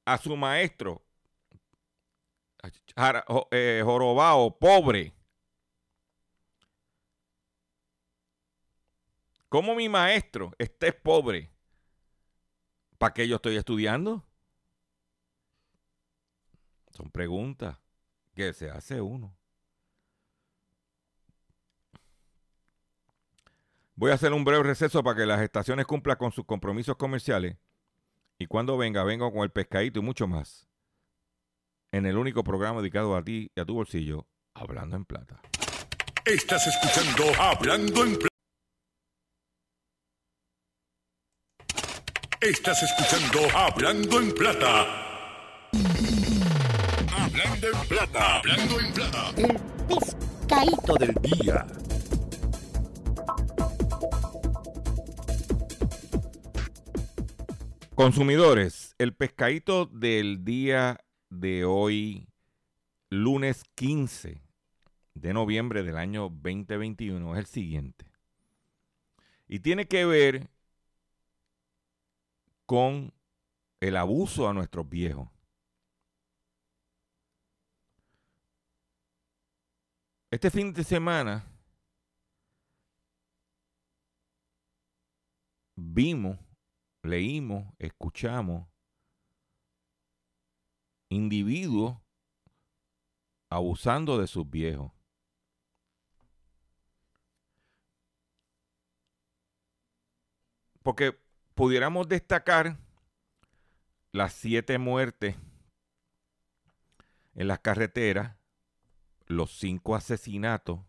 a 0.05 0.17
su 0.17 0.35
maestro 0.37 1.03
eh, 3.51 3.81
jorobado, 3.83 4.57
pobre, 4.57 5.13
¿cómo 9.49 9.75
mi 9.75 9.89
maestro 9.89 10.51
esté 10.57 10.93
pobre? 10.93 11.51
¿Para 12.97 13.13
qué 13.13 13.27
yo 13.27 13.37
estoy 13.37 13.57
estudiando? 13.57 14.23
Son 16.91 17.09
preguntas 17.09 17.77
que 18.35 18.53
se 18.53 18.69
hace 18.69 19.01
uno. 19.01 19.35
Voy 23.95 24.09
a 24.09 24.15
hacer 24.15 24.33
un 24.33 24.43
breve 24.43 24.63
receso 24.63 25.03
para 25.03 25.17
que 25.17 25.25
las 25.25 25.41
estaciones 25.41 25.85
cumplan 25.85 26.17
con 26.17 26.31
sus 26.31 26.45
compromisos 26.45 26.95
comerciales. 26.97 27.57
Y 28.39 28.47
cuando 28.47 28.75
venga, 28.75 29.03
vengo 29.03 29.31
con 29.31 29.43
el 29.43 29.51
pescadito 29.51 29.99
y 29.99 30.03
mucho 30.03 30.27
más. 30.27 30.67
En 31.91 32.07
el 32.07 32.17
único 32.17 32.43
programa 32.43 32.81
dedicado 32.81 33.15
a 33.15 33.23
ti 33.23 33.51
y 33.55 33.59
a 33.59 33.65
tu 33.65 33.75
bolsillo, 33.75 34.27
Hablando 34.55 34.95
en 34.95 35.05
Plata. 35.05 35.41
Estás 36.25 36.65
escuchando 36.67 37.23
Hablando 37.39 38.03
en 38.03 38.15
Plata. 38.15 38.27
Estás 42.41 42.83
escuchando 42.83 43.39
Hablando 43.55 44.19
en 44.19 44.31
Plata. 44.33 45.69
Hablando 47.15 47.67
en 47.67 47.87
Plata. 47.87 48.37
Hablando 48.37 48.79
en 48.79 48.93
Plata. 48.93 49.33
El 49.37 49.59
pescadito 49.87 50.95
del 50.95 51.13
día. 51.21 51.67
Consumidores, 58.03 58.95
el 58.97 59.15
pescadito 59.15 59.85
del 59.85 60.43
día 60.43 60.99
de 61.29 61.63
hoy, 61.63 62.27
lunes 63.09 63.63
15 63.75 64.41
de 65.13 65.33
noviembre 65.33 65.83
del 65.83 65.95
año 65.95 66.23
2021, 66.23 67.31
es 67.31 67.39
el 67.39 67.45
siguiente. 67.45 68.05
Y 69.47 69.59
tiene 69.59 69.87
que 69.87 70.03
ver 70.03 70.49
con 72.65 73.13
el 73.79 73.95
abuso 73.95 74.49
a 74.49 74.53
nuestros 74.53 74.89
viejos. 74.89 75.29
Este 80.29 80.51
fin 80.51 80.73
de 80.73 80.83
semana 80.83 81.47
vimos 85.77 86.37
leímos, 87.03 87.73
escuchamos 87.79 88.67
individuos 91.09 91.97
abusando 93.49 94.17
de 94.17 94.25
sus 94.25 94.49
viejos. 94.49 94.91
Porque 100.81 101.17
pudiéramos 101.53 102.07
destacar 102.07 102.77
las 104.11 104.33
siete 104.33 104.77
muertes 104.77 105.35
en 107.35 107.47
las 107.47 107.59
carreteras, 107.59 108.37
los 109.27 109.57
cinco 109.57 109.95
asesinatos, 109.95 110.79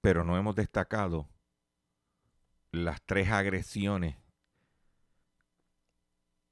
pero 0.00 0.24
no 0.24 0.36
hemos 0.36 0.54
destacado 0.54 1.28
las 2.72 3.02
tres 3.02 3.28
agresiones 3.30 4.16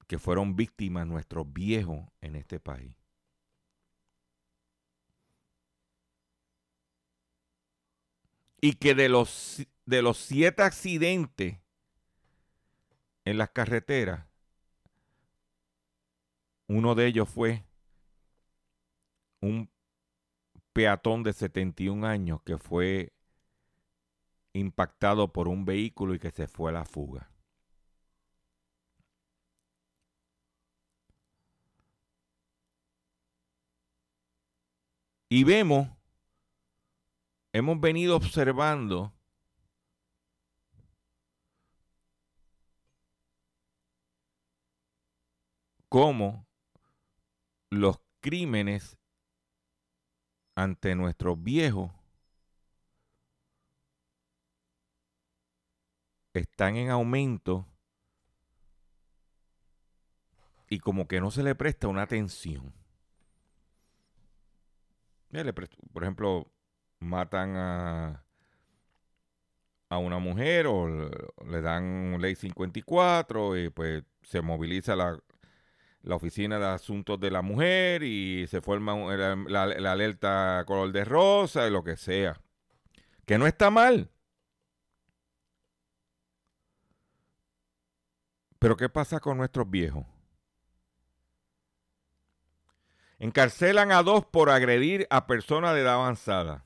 que 0.06 0.18
fueron 0.18 0.56
víctimas 0.56 1.06
nuestros 1.06 1.52
viejos 1.52 2.06
en 2.20 2.36
este 2.36 2.60
país. 2.60 2.96
Y 8.60 8.74
que 8.74 8.94
de 8.94 9.08
los, 9.08 9.66
de 9.84 10.02
los 10.02 10.16
siete 10.16 10.62
accidentes 10.62 11.58
en 13.24 13.38
las 13.38 13.50
carreteras, 13.50 14.26
uno 16.68 16.94
de 16.94 17.06
ellos 17.06 17.28
fue 17.28 17.64
un 19.40 19.70
peatón 20.72 21.22
de 21.22 21.32
71 21.32 22.06
años 22.06 22.42
que 22.42 22.58
fue 22.58 23.12
impactado 24.56 25.32
por 25.32 25.48
un 25.48 25.64
vehículo 25.64 26.14
y 26.14 26.18
que 26.18 26.30
se 26.30 26.48
fue 26.48 26.70
a 26.70 26.74
la 26.74 26.84
fuga. 26.84 27.30
Y 35.28 35.44
vemos, 35.44 35.88
hemos 37.52 37.80
venido 37.80 38.16
observando 38.16 39.12
cómo 45.88 46.46
los 47.70 48.00
crímenes 48.20 48.98
ante 50.54 50.94
nuestros 50.94 51.42
viejos 51.42 51.95
están 56.38 56.76
en 56.76 56.90
aumento 56.90 57.66
y 60.68 60.78
como 60.78 61.06
que 61.06 61.20
no 61.20 61.30
se 61.30 61.42
le 61.42 61.54
presta 61.54 61.88
una 61.88 62.02
atención. 62.02 62.72
Por 65.92 66.02
ejemplo, 66.02 66.50
matan 66.98 67.56
a, 67.56 68.24
a 69.88 69.98
una 69.98 70.18
mujer 70.18 70.66
o 70.66 71.10
le 71.46 71.60
dan 71.60 72.20
ley 72.20 72.34
54 72.34 73.56
y 73.58 73.70
pues 73.70 74.04
se 74.22 74.40
moviliza 74.40 74.96
la, 74.96 75.18
la 76.02 76.14
oficina 76.16 76.58
de 76.58 76.66
asuntos 76.66 77.20
de 77.20 77.30
la 77.30 77.42
mujer 77.42 78.02
y 78.02 78.46
se 78.48 78.60
forma 78.60 78.94
la, 79.16 79.66
la 79.66 79.92
alerta 79.92 80.64
color 80.66 80.92
de 80.92 81.04
rosa 81.04 81.66
y 81.66 81.70
lo 81.70 81.84
que 81.84 81.96
sea. 81.96 82.40
Que 83.26 83.38
no 83.38 83.46
está 83.46 83.70
mal. 83.70 84.10
Pero 88.66 88.76
¿qué 88.76 88.88
pasa 88.88 89.20
con 89.20 89.38
nuestros 89.38 89.70
viejos? 89.70 90.04
Encarcelan 93.20 93.92
a 93.92 94.02
dos 94.02 94.26
por 94.26 94.50
agredir 94.50 95.06
a 95.08 95.28
personas 95.28 95.72
de 95.72 95.82
edad 95.82 95.94
avanzada. 95.94 96.64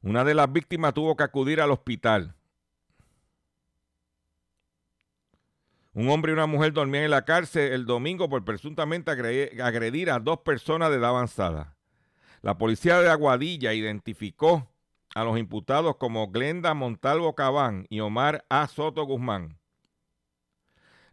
Una 0.00 0.24
de 0.24 0.32
las 0.32 0.50
víctimas 0.50 0.94
tuvo 0.94 1.18
que 1.18 1.24
acudir 1.24 1.60
al 1.60 1.70
hospital. 1.70 2.34
Un 5.92 6.08
hombre 6.08 6.32
y 6.32 6.32
una 6.32 6.46
mujer 6.46 6.72
dormían 6.72 7.04
en 7.04 7.10
la 7.10 7.26
cárcel 7.26 7.70
el 7.70 7.84
domingo 7.84 8.30
por 8.30 8.42
presuntamente 8.42 9.10
agredir 9.10 10.10
a 10.10 10.18
dos 10.18 10.38
personas 10.38 10.88
de 10.88 10.96
edad 10.96 11.10
avanzada. 11.10 11.76
La 12.40 12.56
policía 12.56 13.02
de 13.02 13.10
Aguadilla 13.10 13.74
identificó 13.74 14.66
a 15.14 15.24
los 15.24 15.38
imputados 15.38 15.96
como 15.98 16.30
Glenda 16.30 16.72
Montalvo 16.72 17.34
Cabán 17.34 17.84
y 17.90 18.00
Omar 18.00 18.46
A. 18.48 18.66
Soto 18.66 19.04
Guzmán. 19.04 19.58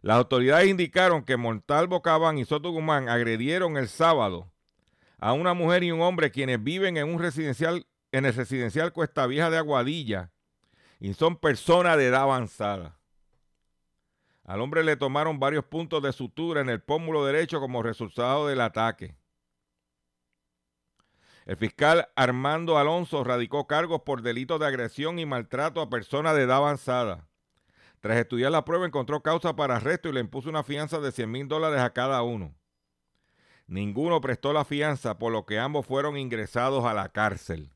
Las 0.02 0.16
autoridades 0.16 0.68
indicaron 0.68 1.24
que 1.24 1.36
Montalvo 1.36 2.00
Cabán 2.00 2.38
y 2.38 2.44
Soto 2.44 2.70
Guzmán 2.70 3.08
agredieron 3.08 3.76
el 3.76 3.88
sábado 3.88 4.50
a 5.18 5.34
una 5.34 5.52
mujer 5.52 5.84
y 5.84 5.92
un 5.92 6.00
hombre 6.00 6.30
quienes 6.30 6.62
viven 6.62 6.96
en 6.96 7.12
un 7.12 7.18
residencial, 7.18 7.86
en 8.10 8.24
el 8.24 8.34
residencial 8.34 8.92
Cuesta 8.92 9.26
Vieja 9.26 9.50
de 9.50 9.58
Aguadilla 9.58 10.32
y 10.98 11.12
son 11.12 11.36
personas 11.36 11.98
de 11.98 12.06
edad 12.06 12.22
avanzada. 12.22 12.98
Al 14.44 14.62
hombre 14.62 14.82
le 14.82 14.96
tomaron 14.96 15.38
varios 15.38 15.64
puntos 15.64 16.02
de 16.02 16.12
sutura 16.12 16.62
en 16.62 16.70
el 16.70 16.80
pómulo 16.80 17.24
derecho 17.24 17.60
como 17.60 17.82
resultado 17.82 18.46
del 18.48 18.62
ataque. 18.62 19.16
El 21.44 21.56
fiscal 21.56 22.08
Armando 22.16 22.78
Alonso 22.78 23.22
radicó 23.22 23.66
cargos 23.66 24.02
por 24.02 24.22
delitos 24.22 24.60
de 24.60 24.66
agresión 24.66 25.18
y 25.18 25.26
maltrato 25.26 25.80
a 25.80 25.90
personas 25.90 26.34
de 26.34 26.42
edad 26.42 26.58
avanzada. 26.58 27.29
Tras 28.00 28.16
estudiar 28.18 28.50
la 28.50 28.64
prueba, 28.64 28.86
encontró 28.86 29.22
causa 29.22 29.54
para 29.56 29.76
arresto 29.76 30.08
y 30.08 30.12
le 30.12 30.20
impuso 30.20 30.48
una 30.48 30.62
fianza 30.62 31.00
de 31.00 31.12
100 31.12 31.30
mil 31.30 31.48
dólares 31.48 31.80
a 31.80 31.92
cada 31.92 32.22
uno. 32.22 32.54
Ninguno 33.66 34.20
prestó 34.20 34.52
la 34.52 34.64
fianza, 34.64 35.18
por 35.18 35.32
lo 35.32 35.46
que 35.46 35.58
ambos 35.58 35.86
fueron 35.86 36.16
ingresados 36.16 36.84
a 36.84 36.94
la 36.94 37.10
cárcel. 37.10 37.70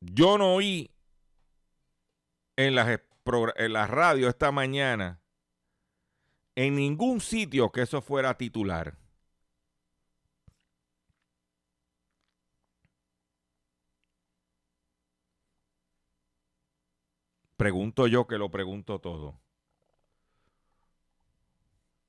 Yo 0.00 0.38
no 0.38 0.54
oí 0.54 0.90
en 2.56 2.74
la, 2.74 3.00
en 3.56 3.72
la 3.72 3.86
radio 3.86 4.28
esta 4.28 4.50
mañana 4.52 5.20
en 6.56 6.74
ningún 6.74 7.20
sitio 7.20 7.70
que 7.70 7.82
eso 7.82 8.00
fuera 8.02 8.36
titular. 8.36 8.96
Pregunto 17.56 18.06
yo 18.06 18.26
que 18.26 18.38
lo 18.38 18.50
pregunto 18.50 19.00
todo. 19.00 19.40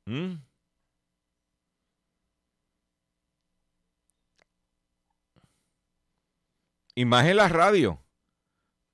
¿Mm? 0.05 0.35
Y 6.95 7.05
más 7.05 7.25
en 7.27 7.37
la 7.37 7.47
radio, 7.47 8.01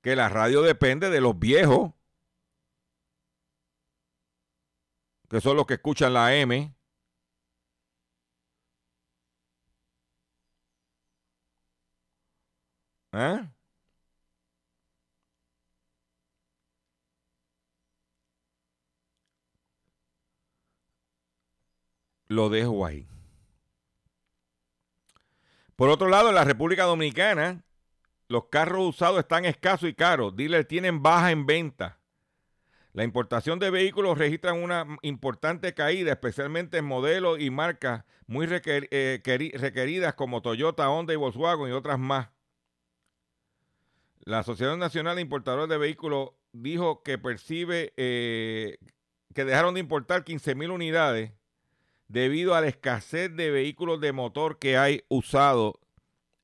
que 0.02 0.14
la 0.14 0.28
radio 0.28 0.62
depende 0.62 1.10
de 1.10 1.20
los 1.20 1.38
viejos, 1.38 1.93
que 5.28 5.40
son 5.40 5.56
los 5.56 5.66
que 5.66 5.74
escuchan 5.74 6.12
la 6.12 6.34
M. 6.34 6.74
¿Eh? 13.12 13.48
Lo 22.28 22.48
dejo 22.48 22.84
ahí. 22.84 23.06
Por 25.76 25.88
otro 25.90 26.08
lado, 26.08 26.28
en 26.28 26.34
la 26.34 26.44
República 26.44 26.84
Dominicana, 26.84 27.62
los 28.28 28.46
carros 28.46 28.88
usados 28.88 29.20
están 29.20 29.44
escasos 29.44 29.88
y 29.88 29.94
caros. 29.94 30.34
Dealers 30.34 30.66
tienen 30.66 31.02
baja 31.02 31.30
en 31.30 31.46
venta. 31.46 31.98
La 32.94 33.02
importación 33.02 33.58
de 33.58 33.70
vehículos 33.70 34.16
registra 34.16 34.52
una 34.52 34.86
importante 35.02 35.74
caída, 35.74 36.12
especialmente 36.12 36.78
en 36.78 36.84
modelos 36.84 37.40
y 37.40 37.50
marcas 37.50 38.04
muy 38.28 38.46
eh, 38.48 39.20
requeridas 39.54 40.14
como 40.14 40.42
Toyota, 40.42 40.88
Honda 40.88 41.12
y 41.12 41.16
Volkswagen 41.16 41.68
y 41.68 41.72
otras 41.72 41.98
más. 41.98 42.28
La 44.20 44.38
Asociación 44.38 44.78
Nacional 44.78 45.16
de 45.16 45.22
Importadores 45.22 45.68
de 45.68 45.76
Vehículos 45.76 46.30
dijo 46.52 47.02
que 47.02 47.18
percibe 47.18 47.92
eh, 47.96 48.78
que 49.34 49.44
dejaron 49.44 49.74
de 49.74 49.80
importar 49.80 50.22
15 50.22 50.54
mil 50.54 50.70
unidades 50.70 51.32
debido 52.06 52.54
a 52.54 52.60
la 52.60 52.68
escasez 52.68 53.34
de 53.34 53.50
vehículos 53.50 54.00
de 54.00 54.12
motor 54.12 54.60
que 54.60 54.76
hay 54.78 55.02
usados 55.08 55.74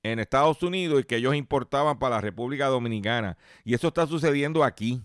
en 0.03 0.19
Estados 0.19 0.65
Unidos 0.65 1.01
y 1.01 1.05
que 1.05 1.17
ellos 1.17 1.37
importaban 1.37 2.01
para 2.01 2.17
la 2.17 2.21
República 2.21 2.67
Dominicana. 2.67 3.39
Y 3.63 3.75
eso 3.75 3.87
está 3.87 4.09
sucediendo 4.09 4.65
aquí. 4.65 5.01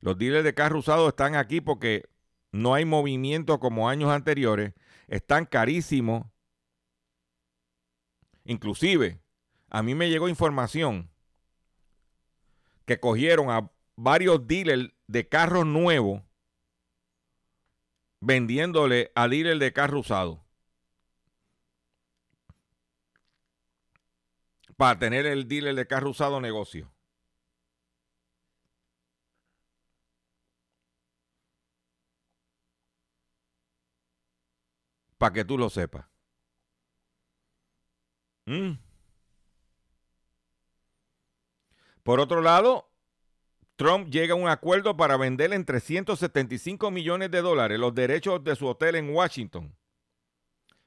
Los 0.00 0.18
dealers 0.18 0.44
de 0.44 0.54
carros 0.54 0.80
usados 0.80 1.08
están 1.08 1.34
aquí 1.34 1.60
porque 1.60 2.08
no 2.52 2.74
hay 2.74 2.84
movimiento 2.84 3.58
como 3.60 3.88
años 3.88 4.10
anteriores. 4.10 4.74
Están 5.08 5.46
carísimos. 5.46 6.26
Inclusive, 8.44 9.20
a 9.68 9.82
mí 9.82 9.94
me 9.94 10.08
llegó 10.08 10.28
información 10.28 11.10
que 12.84 13.00
cogieron 13.00 13.50
a 13.50 13.70
varios 13.96 14.46
dealers 14.46 14.92
de 15.08 15.28
carros 15.28 15.66
nuevos 15.66 16.22
vendiéndole 18.20 19.12
a 19.14 19.28
dealers 19.28 19.60
de 19.60 19.72
carros 19.72 20.06
usados. 20.06 20.40
Para 24.76 24.98
tener 24.98 25.24
el 25.26 25.48
dealer 25.48 25.74
de 25.74 25.86
carro 25.86 26.10
usado 26.10 26.40
negocio. 26.40 26.90
Para 35.18 35.32
que 35.32 35.44
tú 35.44 35.58
lo 35.58 35.70
sepas. 35.70 36.06
Mm. 38.46 38.78
Por 42.02 42.20
otro 42.20 42.40
lado, 42.40 42.88
Trump 43.76 44.08
llega 44.08 44.34
a 44.34 44.36
un 44.36 44.48
acuerdo 44.48 44.96
para 44.96 45.16
vender 45.16 45.52
en 45.52 45.64
375 45.64 46.90
millones 46.90 47.30
de 47.30 47.42
dólares 47.42 47.78
los 47.78 47.94
derechos 47.94 48.42
de 48.44 48.56
su 48.56 48.66
hotel 48.66 48.94
en 48.94 49.10
Washington. 49.10 49.76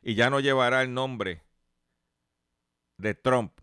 Y 0.01 0.15
ya 0.15 0.29
no 0.29 0.39
llevará 0.39 0.81
el 0.81 0.93
nombre 0.93 1.43
de 2.97 3.13
Trump. 3.15 3.59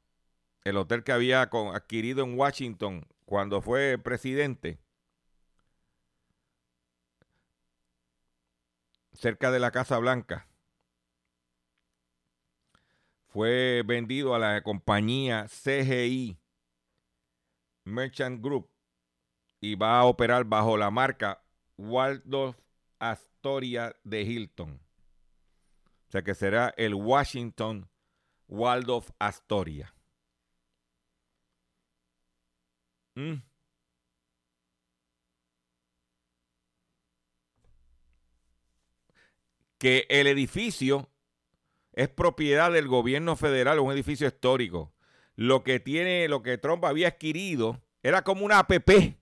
El 0.65 0.77
hotel 0.77 1.03
que 1.03 1.13
había 1.13 1.43
adquirido 1.43 2.25
en 2.25 2.39
Washington 2.39 3.07
cuando 3.25 3.63
fue 3.63 3.99
presidente. 3.99 4.79
Cerca 9.13 9.51
de 9.51 9.61
la 9.61 9.71
Casa 9.71 9.99
Blanca. 9.99 10.47
Fue 13.29 13.83
vendido 13.85 14.35
a 14.35 14.39
la 14.39 14.63
compañía 14.63 15.47
CGI 15.49 16.39
Merchant 17.85 18.43
Group 18.43 18.71
y 19.61 19.75
va 19.75 20.01
a 20.01 20.05
operar 20.05 20.45
bajo 20.45 20.77
la 20.77 20.91
marca 20.91 21.43
Waldorf 21.77 22.59
Astoria 22.99 23.95
de 24.05 24.23
Hilton. 24.23 24.81
O 26.09 26.11
sea 26.11 26.23
que 26.23 26.35
será 26.35 26.73
el 26.77 26.95
Washington 26.95 27.89
Waldorf 28.49 29.11
Astoria. 29.19 29.93
Mm. 33.17 33.43
Que 39.79 40.07
el 40.09 40.27
edificio 40.27 41.11
es 41.97 42.09
propiedad 42.09 42.71
del 42.71 42.87
gobierno 42.87 43.35
federal, 43.35 43.81
un 43.81 43.93
edificio 43.93 44.29
histórico. 44.29 44.93
Lo 45.35 45.65
que 45.65 45.81
tiene, 45.81 46.29
lo 46.29 46.43
que 46.43 46.57
Trump 46.57 46.85
había 46.85 47.09
adquirido, 47.09 47.83
era 48.03 48.23
como 48.23 48.45
una 48.45 48.61
APP 48.61 49.17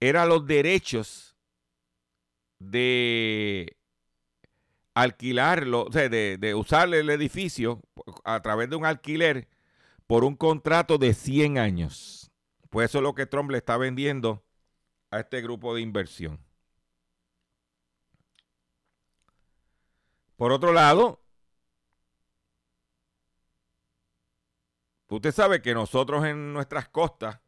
era 0.00 0.26
los 0.26 0.46
derechos 0.46 1.36
de 2.58 3.76
alquilarlo, 4.94 5.84
o 5.84 5.92
sea, 5.92 6.08
de, 6.08 6.38
de 6.38 6.54
usar 6.54 6.92
el 6.92 7.10
edificio 7.10 7.80
a 8.24 8.40
través 8.42 8.70
de 8.70 8.76
un 8.76 8.84
alquiler 8.84 9.48
por 10.06 10.24
un 10.24 10.34
contrato 10.34 10.98
de 10.98 11.14
100 11.14 11.58
años. 11.58 12.30
Pues 12.70 12.90
eso 12.90 12.98
es 12.98 13.02
lo 13.02 13.14
que 13.14 13.26
Trump 13.26 13.50
le 13.50 13.58
está 13.58 13.76
vendiendo 13.76 14.44
a 15.10 15.20
este 15.20 15.40
grupo 15.40 15.74
de 15.74 15.80
inversión. 15.80 16.40
Por 20.38 20.52
otro 20.52 20.72
lado, 20.72 21.20
usted 25.08 25.32
sabe 25.32 25.60
que 25.60 25.74
nosotros 25.74 26.24
en 26.24 26.52
nuestras 26.52 26.88
costas 26.88 27.40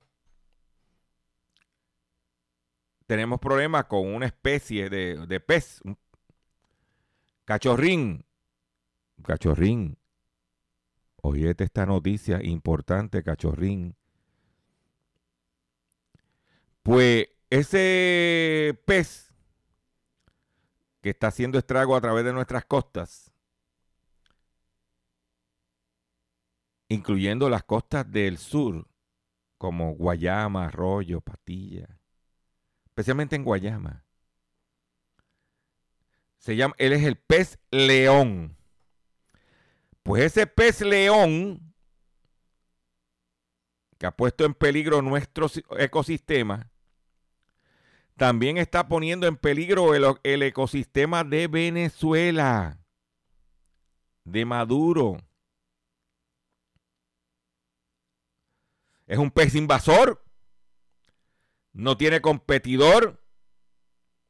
tenemos 3.06 3.38
problemas 3.38 3.84
con 3.84 4.12
una 4.12 4.26
especie 4.26 4.90
de, 4.90 5.40
pez, 5.40 5.80
un 5.84 5.96
cachorrín. 7.44 8.26
Cachorrín. 9.22 9.96
Oye, 11.22 11.54
esta 11.56 11.86
noticia 11.86 12.42
importante, 12.42 13.22
cachorrín. 13.22 13.94
Pues 16.82 17.28
ese 17.50 18.82
pez 18.84 19.29
que 21.00 21.10
está 21.10 21.28
haciendo 21.28 21.58
estrago 21.58 21.96
a 21.96 22.00
través 22.00 22.24
de 22.24 22.32
nuestras 22.32 22.64
costas, 22.64 23.32
incluyendo 26.88 27.48
las 27.48 27.64
costas 27.64 28.10
del 28.10 28.38
sur, 28.38 28.86
como 29.56 29.94
Guayama, 29.94 30.66
Arroyo, 30.66 31.20
Patilla, 31.20 32.00
especialmente 32.86 33.36
en 33.36 33.44
Guayama. 33.44 34.04
Se 36.38 36.56
llama, 36.56 36.74
él 36.78 36.94
es 36.94 37.04
el 37.04 37.16
pez 37.16 37.58
león. 37.70 38.56
Pues 40.02 40.24
ese 40.24 40.46
pez 40.46 40.80
león 40.80 41.74
que 43.98 44.06
ha 44.06 44.16
puesto 44.16 44.46
en 44.46 44.54
peligro 44.54 45.02
nuestro 45.02 45.48
ecosistema, 45.78 46.70
también 48.20 48.58
está 48.58 48.86
poniendo 48.86 49.26
en 49.26 49.38
peligro 49.38 49.94
el, 49.94 50.42
ecosistema 50.42 51.24
de 51.24 51.48
Venezuela, 51.48 52.78
de 54.24 54.44
Maduro. 54.44 55.16
Es 59.06 59.16
un 59.16 59.30
pez 59.30 59.54
invasor 59.54 60.22
no 61.72 61.96
tiene 61.96 62.20
competidor 62.20 63.24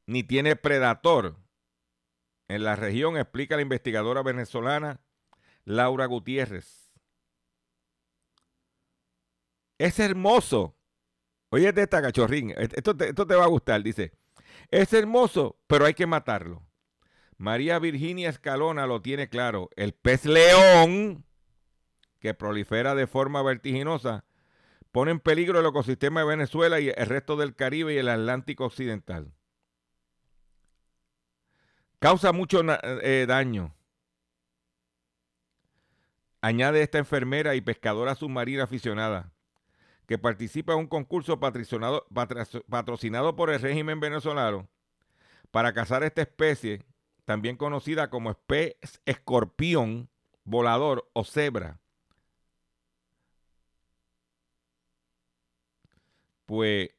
ni 0.06 0.22
tiene 0.22 0.54
predator 0.54 1.40
en 2.46 2.62
la 2.62 2.76
región, 2.76 3.16
explica 3.16 3.56
la 3.56 3.62
investigadora 3.62 4.22
venezolana 4.22 5.00
Laura 5.64 6.06
Gutiérrez. 6.06 6.92
Es 9.78 9.98
hermoso. 9.98 10.76
Oye, 11.50 11.72
esta 11.74 12.00
cachorrín, 12.00 12.54
esto 12.56 12.96
te, 12.96 13.08
esto 13.08 13.26
te 13.26 13.34
va 13.34 13.44
a 13.44 13.48
gustar, 13.48 13.82
dice. 13.82 14.12
Es 14.70 14.92
hermoso, 14.92 15.58
pero 15.66 15.84
hay 15.84 15.94
que 15.94 16.06
matarlo. 16.06 16.64
María 17.38 17.78
Virginia 17.80 18.28
Escalona 18.28 18.86
lo 18.86 19.02
tiene 19.02 19.28
claro. 19.28 19.68
El 19.74 19.92
pez 19.92 20.26
león, 20.26 21.24
que 22.20 22.34
prolifera 22.34 22.94
de 22.94 23.08
forma 23.08 23.42
vertiginosa, 23.42 24.24
pone 24.92 25.10
en 25.10 25.18
peligro 25.18 25.58
el 25.58 25.66
ecosistema 25.66 26.20
de 26.20 26.26
Venezuela 26.26 26.78
y 26.78 26.90
el 26.90 27.06
resto 27.06 27.36
del 27.36 27.56
Caribe 27.56 27.94
y 27.94 27.98
el 27.98 28.08
Atlántico 28.08 28.66
Occidental. 28.66 29.32
Causa 31.98 32.32
mucho 32.32 32.60
eh, 33.02 33.24
daño. 33.26 33.74
Añade 36.42 36.82
esta 36.82 36.98
enfermera 36.98 37.56
y 37.56 37.60
pescadora 37.60 38.14
submarina 38.14 38.64
aficionada 38.64 39.32
que 40.10 40.18
participa 40.18 40.72
en 40.72 40.80
un 40.80 40.86
concurso 40.88 41.38
patrocinado, 41.38 42.04
patrocinado 42.68 43.36
por 43.36 43.48
el 43.48 43.60
régimen 43.60 44.00
venezolano 44.00 44.68
para 45.52 45.72
cazar 45.72 46.02
esta 46.02 46.22
especie, 46.22 46.84
también 47.24 47.56
conocida 47.56 48.10
como 48.10 48.34
pez 48.34 48.74
escorpión 49.06 50.10
volador 50.42 51.08
o 51.12 51.22
cebra. 51.22 51.78
Pues 56.44 56.90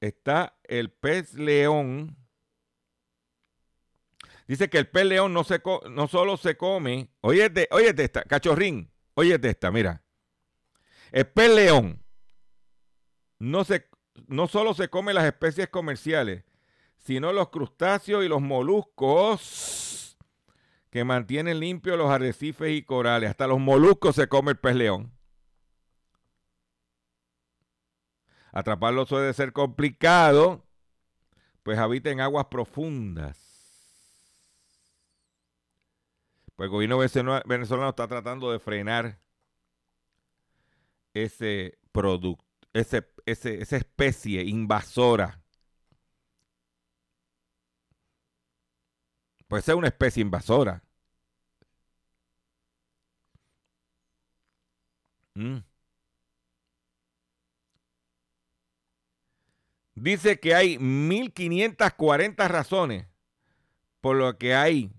está 0.00 0.58
el 0.64 0.90
pez 0.90 1.32
león. 1.32 2.14
Dice 4.46 4.68
que 4.68 4.76
el 4.76 4.90
pez 4.90 5.06
león 5.06 5.32
no, 5.32 5.44
se 5.44 5.62
no 5.88 6.08
solo 6.08 6.36
se 6.36 6.58
come, 6.58 7.08
oye, 7.22 7.50
oye 7.70 7.94
esta, 7.96 8.24
cachorrín, 8.24 8.90
Oye 9.18 9.36
esta, 9.42 9.72
mira. 9.72 10.04
El 11.10 11.26
pez 11.26 11.52
león 11.52 12.04
no, 13.40 13.64
se, 13.64 13.88
no 14.28 14.46
solo 14.46 14.74
se 14.74 14.88
come 14.88 15.12
las 15.12 15.24
especies 15.24 15.68
comerciales, 15.68 16.44
sino 16.98 17.32
los 17.32 17.48
crustáceos 17.48 18.24
y 18.24 18.28
los 18.28 18.40
moluscos 18.40 20.16
que 20.90 21.02
mantienen 21.02 21.58
limpios 21.58 21.98
los 21.98 22.12
arrecifes 22.12 22.70
y 22.70 22.84
corales. 22.84 23.30
Hasta 23.30 23.48
los 23.48 23.58
moluscos 23.58 24.14
se 24.14 24.28
come 24.28 24.52
el 24.52 24.58
pez 24.58 24.76
león. 24.76 25.12
Atraparlo 28.52 29.04
suele 29.04 29.34
ser 29.34 29.52
complicado, 29.52 30.64
pues 31.64 31.76
habita 31.76 32.10
en 32.10 32.20
aguas 32.20 32.46
profundas. 32.46 33.47
Pues 36.58 36.66
el 36.66 36.70
gobierno 36.72 36.98
venezolano 37.46 37.90
está 37.90 38.08
tratando 38.08 38.50
de 38.50 38.58
frenar 38.58 39.20
ese 41.14 41.78
producto, 41.92 42.44
ese, 42.72 43.08
esa 43.26 43.76
especie 43.76 44.42
invasora. 44.42 45.40
Pues 49.46 49.68
es 49.68 49.74
una 49.74 49.88
especie 49.88 50.20
invasora. 50.22 50.82
Mm. 55.36 55.62
Dice 59.94 60.40
que 60.40 60.54
hay 60.56 60.78
1540 60.78 62.48
razones 62.48 63.06
por 64.00 64.16
lo 64.16 64.38
que 64.38 64.54
hay 64.54 64.97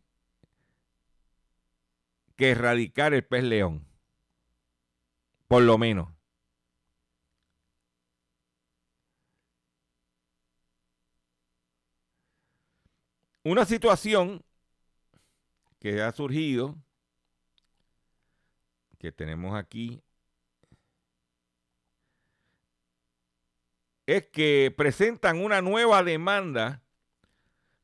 que 2.40 2.52
erradicar 2.52 3.14
el 3.14 3.26
pez 3.26 3.44
león. 3.44 3.86
Por 5.50 5.64
lo 5.64 5.78
menos. 5.78 6.08
Una 13.44 13.66
situación 13.66 14.42
que 15.80 16.02
ha 16.02 16.14
surgido, 16.14 16.78
que 19.00 19.12
tenemos 19.12 19.54
aquí, 19.58 20.02
es 24.06 24.28
que 24.30 24.74
presentan 24.78 25.44
una 25.44 25.62
nueva 25.62 26.04
demanda 26.04 26.82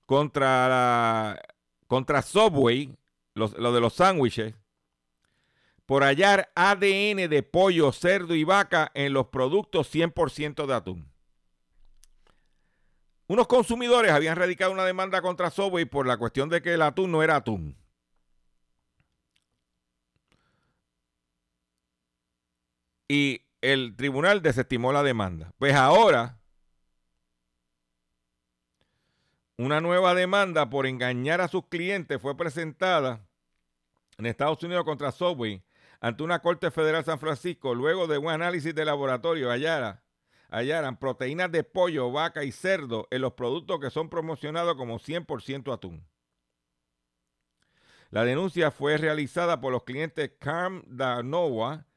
contra, 0.06 1.42
contra 1.88 2.22
Subway 2.22 2.98
lo 3.36 3.74
de 3.74 3.82
los 3.82 3.94
sándwiches, 3.94 4.56
por 5.86 6.04
hallar 6.04 6.52
ADN 6.56 7.30
de 7.30 7.44
pollo, 7.44 7.92
cerdo 7.92 8.34
y 8.34 8.44
vaca 8.44 8.92
en 8.96 9.14
los 9.14 9.28
productos 9.28 9.94
100% 9.94 10.66
de 10.66 10.74
atún. 10.74 11.12
Unos 13.28 13.48
consumidores 13.48 14.12
habían 14.12 14.36
radicado 14.36 14.72
una 14.72 14.86
demanda 14.86 15.22
contra 15.22 15.50
Subway 15.50 15.86
por 15.86 16.08
la 16.08 16.18
cuestión 16.18 16.50
de 16.50 16.62
que 16.62 16.74
el 16.74 16.82
atún 16.82 17.12
no 17.12 17.24
era 17.24 17.36
atún. 17.36 17.78
Y 23.08 23.42
el 23.62 23.96
tribunal 23.96 24.42
desestimó 24.42 24.92
la 24.92 25.04
demanda. 25.04 25.54
Pues 25.58 25.74
ahora 25.76 26.40
Una 29.58 29.80
nueva 29.80 30.14
demanda 30.14 30.70
por 30.70 30.86
engañar 30.86 31.40
a 31.40 31.48
sus 31.48 31.68
clientes 31.68 32.22
fue 32.22 32.36
presentada 32.36 33.26
en 34.18 34.26
Estados 34.26 34.62
Unidos 34.64 34.84
contra 34.84 35.14
Subway 35.14 35.64
ante 36.02 36.24
una 36.24 36.42
Corte 36.42 36.72
Federal 36.72 37.06
San 37.06 37.20
Francisco 37.20 37.74
luego 37.74 38.06
de 38.06 38.18
un 38.18 38.30
análisis 38.30 38.76
de 38.76 38.84
laboratorio 38.84 39.50
hallaran 39.50 41.00
proteínas 41.00 41.50
de 41.54 41.64
pollo, 41.64 42.12
vaca 42.12 42.44
y 42.44 42.52
cerdo 42.52 43.08
en 43.12 43.22
los 43.22 43.34
productos 43.34 43.80
que 43.80 43.90
son 43.90 44.10
promocionados 44.10 44.76
como 44.76 45.00
100% 45.00 45.74
atún. 45.74 46.06
La 48.10 48.26
denuncia 48.26 48.72
fue 48.72 48.98
realizada 48.98 49.62
por 49.62 49.72
los 49.72 49.84
clientes 49.84 50.34
Carm 50.38 50.84
Danova 50.86 51.88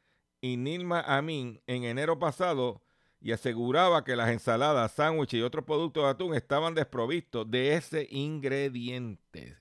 y 0.40 0.56
Nilma 0.56 1.00
Amin 1.00 1.60
en 1.66 1.82
enero 1.82 2.20
pasado 2.20 2.82
y 3.20 3.32
aseguraba 3.32 4.04
que 4.04 4.16
las 4.16 4.30
ensaladas, 4.30 4.92
sándwiches 4.92 5.40
y 5.40 5.42
otros 5.42 5.64
productos 5.64 6.04
de 6.04 6.10
atún 6.10 6.34
estaban 6.34 6.74
desprovistos 6.74 7.50
de 7.50 7.74
ese 7.74 8.06
ingrediente. 8.10 9.58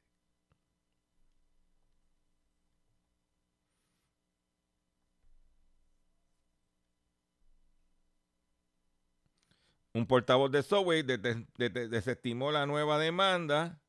Un 9.93 10.05
portavoz 10.05 10.51
de 10.51 10.61
Subway 10.61 11.01
desestimó 11.01 12.51
la 12.51 12.67
nueva 12.67 12.99
demanda 12.99 13.81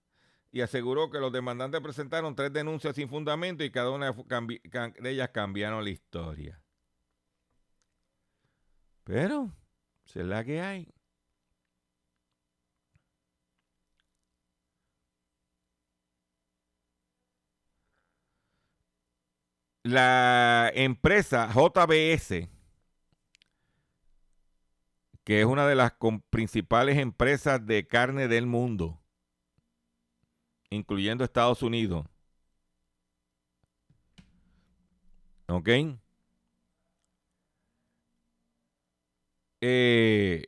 y 0.50 0.62
aseguró 0.62 1.10
que 1.10 1.18
los 1.18 1.30
demandantes 1.30 1.82
presentaron 1.82 2.34
tres 2.34 2.50
denuncias 2.50 2.96
sin 2.96 3.10
fundamento 3.10 3.62
y 3.62 3.70
cada 3.70 3.90
una 3.90 4.12
de 4.12 5.10
ellas 5.10 5.28
cambiaron 5.28 5.84
la 5.84 5.90
historia. 5.90 6.62
Pero, 9.08 9.50
si 10.04 10.22
la 10.22 10.44
que 10.44 10.60
hay. 10.60 10.86
La 19.82 20.70
empresa 20.74 21.48
JBS, 21.50 22.50
que 25.24 25.40
es 25.40 25.46
una 25.46 25.66
de 25.66 25.74
las 25.74 25.94
principales 26.28 26.98
empresas 26.98 27.64
de 27.64 27.86
carne 27.86 28.28
del 28.28 28.46
mundo, 28.46 29.00
incluyendo 30.68 31.24
Estados 31.24 31.62
Unidos. 31.62 32.04
¿Ok? 35.48 35.68
Eh, 39.60 40.46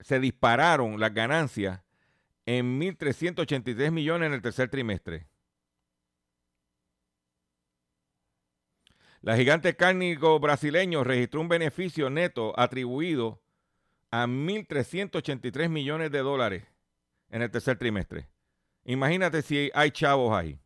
se 0.00 0.20
dispararon 0.20 1.00
las 1.00 1.14
ganancias 1.14 1.82
en 2.46 2.78
1.383 2.80 3.90
millones 3.90 4.26
en 4.26 4.34
el 4.34 4.42
tercer 4.42 4.68
trimestre. 4.68 5.26
La 9.22 9.36
gigante 9.36 9.74
cárnico 9.74 10.38
brasileño 10.38 11.02
registró 11.02 11.40
un 11.40 11.48
beneficio 11.48 12.10
neto 12.10 12.52
atribuido 12.60 13.40
a 14.10 14.26
1.383 14.26 15.70
millones 15.70 16.10
de 16.10 16.18
dólares 16.18 16.64
en 17.30 17.40
el 17.40 17.50
tercer 17.50 17.78
trimestre. 17.78 18.28
Imagínate 18.84 19.40
si 19.40 19.70
hay 19.72 19.90
chavos 19.92 20.36
ahí. 20.36 20.60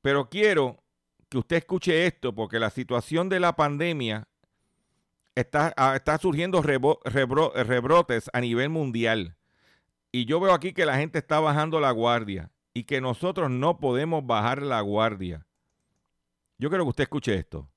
Pero 0.00 0.28
quiero 0.28 0.80
que 1.28 1.38
usted 1.38 1.56
escuche 1.56 2.06
esto, 2.06 2.34
porque 2.34 2.58
la 2.58 2.70
situación 2.70 3.28
de 3.28 3.40
la 3.40 3.54
pandemia 3.54 4.28
está, 5.34 5.72
ah, 5.76 5.94
está 5.96 6.18
surgiendo 6.18 6.62
rebrotes 6.62 8.30
a 8.32 8.40
nivel 8.40 8.70
mundial. 8.70 9.36
Y 10.10 10.24
yo 10.24 10.40
veo 10.40 10.52
aquí 10.52 10.72
que 10.72 10.86
la 10.86 10.96
gente 10.96 11.18
está 11.18 11.38
bajando 11.40 11.80
la 11.80 11.90
guardia 11.90 12.50
y 12.72 12.84
que 12.84 13.00
nosotros 13.00 13.50
no 13.50 13.78
podemos 13.78 14.26
bajar 14.26 14.62
la 14.62 14.80
guardia. 14.80 15.46
Yo 16.58 16.70
quiero 16.70 16.84
que 16.84 16.90
usted 16.90 17.02
escuche 17.04 17.34
esto. 17.34 17.68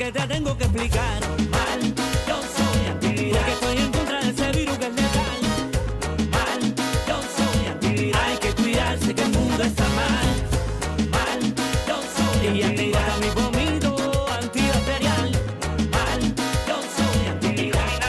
Que 0.00 0.12
te 0.12 0.26
tengo 0.28 0.56
que 0.56 0.64
explicar. 0.64 1.20
Mal, 1.50 1.80
yo 2.26 2.36
soy 2.56 2.86
antiviral. 2.90 3.44
Porque 3.44 3.52
estoy 3.52 3.76
en 3.84 3.92
contra 3.92 4.20
de 4.22 4.30
ese 4.30 4.52
virus 4.58 4.78
que 4.78 4.86
es 4.86 4.94
letal. 4.94 5.40
Mal, 6.36 6.60
yo 7.08 7.16
soy 7.36 7.66
antiviral. 7.66 8.24
Hay 8.24 8.38
que 8.38 8.50
cuidarse 8.62 9.14
que 9.14 9.22
el 9.22 9.30
mundo 9.30 9.62
está 9.62 9.86
mal. 10.00 10.28
Mal, 11.16 11.40
yo 11.86 11.96
soy 12.16 12.62
antiviral. 12.62 13.18
Y 13.18 13.24
mi 13.24 13.30
vómito 13.40 14.26
antibacterial. 14.40 15.30
Mal, 15.96 16.20
yo 16.68 16.76
soy 16.96 17.20
antiviral. 17.34 18.00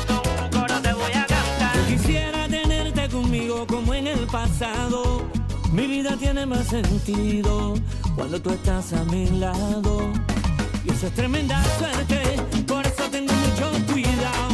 un 0.44 0.50
coro 0.50 0.82
te 0.82 0.94
voy 0.94 1.12
a 1.12 1.26
cantar. 1.26 1.76
Yo 1.76 1.86
quisiera 1.88 2.48
tenerte 2.48 3.10
conmigo 3.10 3.68
como 3.68 3.94
en 3.94 4.08
el 4.08 4.28
pasado. 4.28 5.28
Mi 5.74 5.88
vida 5.88 6.16
tiene 6.16 6.46
más 6.46 6.68
sentido 6.68 7.74
cuando 8.16 8.42
tú 8.42 8.52
estás 8.52 8.94
a 8.94 9.04
mi 9.04 9.28
lado. 9.28 10.10
Es 11.04 11.12
tremenda 11.16 11.60
suerte, 11.80 12.22
por 12.68 12.86
eso 12.86 13.10
tengo 13.10 13.34
mucho 13.34 13.72
cuidado. 13.91 14.49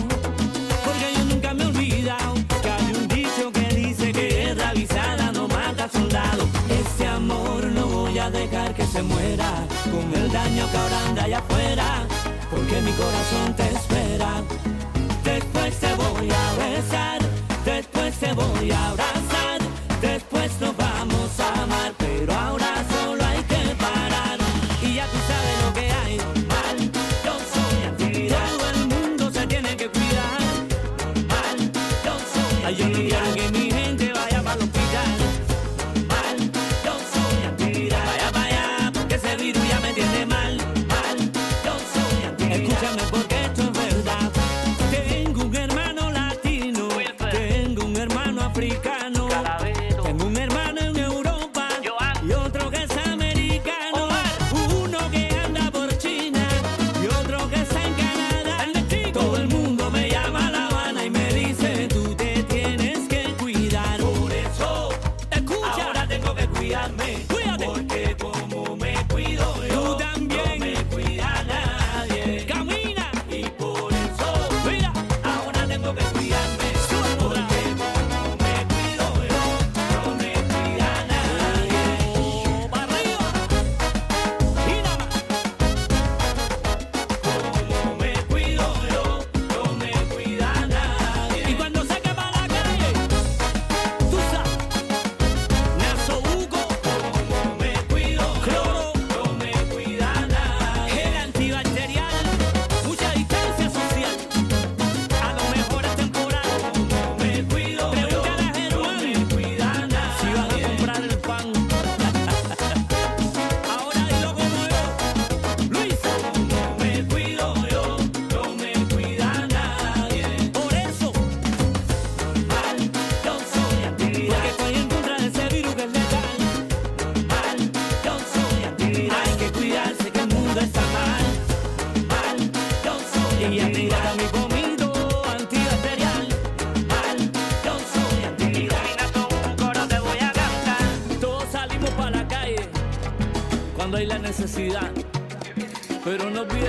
Porque 0.85 1.13
yo 1.17 1.25
nunca 1.25 1.53
me 1.53 1.63
he 1.63 1.67
olvidado 1.67 2.35
que 2.61 2.69
hay 2.69 2.93
un 2.93 3.07
dicho 3.09 3.51
que 3.51 3.75
dice 3.75 4.13
que 4.13 4.29
guerra 4.29 4.69
avisada 4.69 5.33
no 5.33 5.49
mata 5.49 5.89
soldado. 5.89 6.47
Ese 6.69 7.05
amor 7.05 7.65
no 7.65 7.87
voy 7.87 8.17
a 8.17 8.29
dejar 8.29 8.73
que 8.73 8.85
se 8.85 9.01
muera 9.03 9.67
con 9.91 10.05
el 10.21 10.31
daño 10.31 10.71
que 10.71 10.77
ahora 10.77 11.05
anda 11.09 11.23
allá 11.25 11.39
afuera. 11.39 12.07
Porque 12.49 12.81
mi 12.81 12.91
corazón 12.93 13.53
te 13.57 13.67
espera. 13.75 14.41
Después 15.25 15.77
te 15.81 15.93
voy 15.95 16.29
a 16.31 16.45
besar, 16.63 17.19
después 17.65 18.15
te 18.19 18.31
voy 18.31 18.71
a 18.71 18.87
abrazar, 18.87 19.36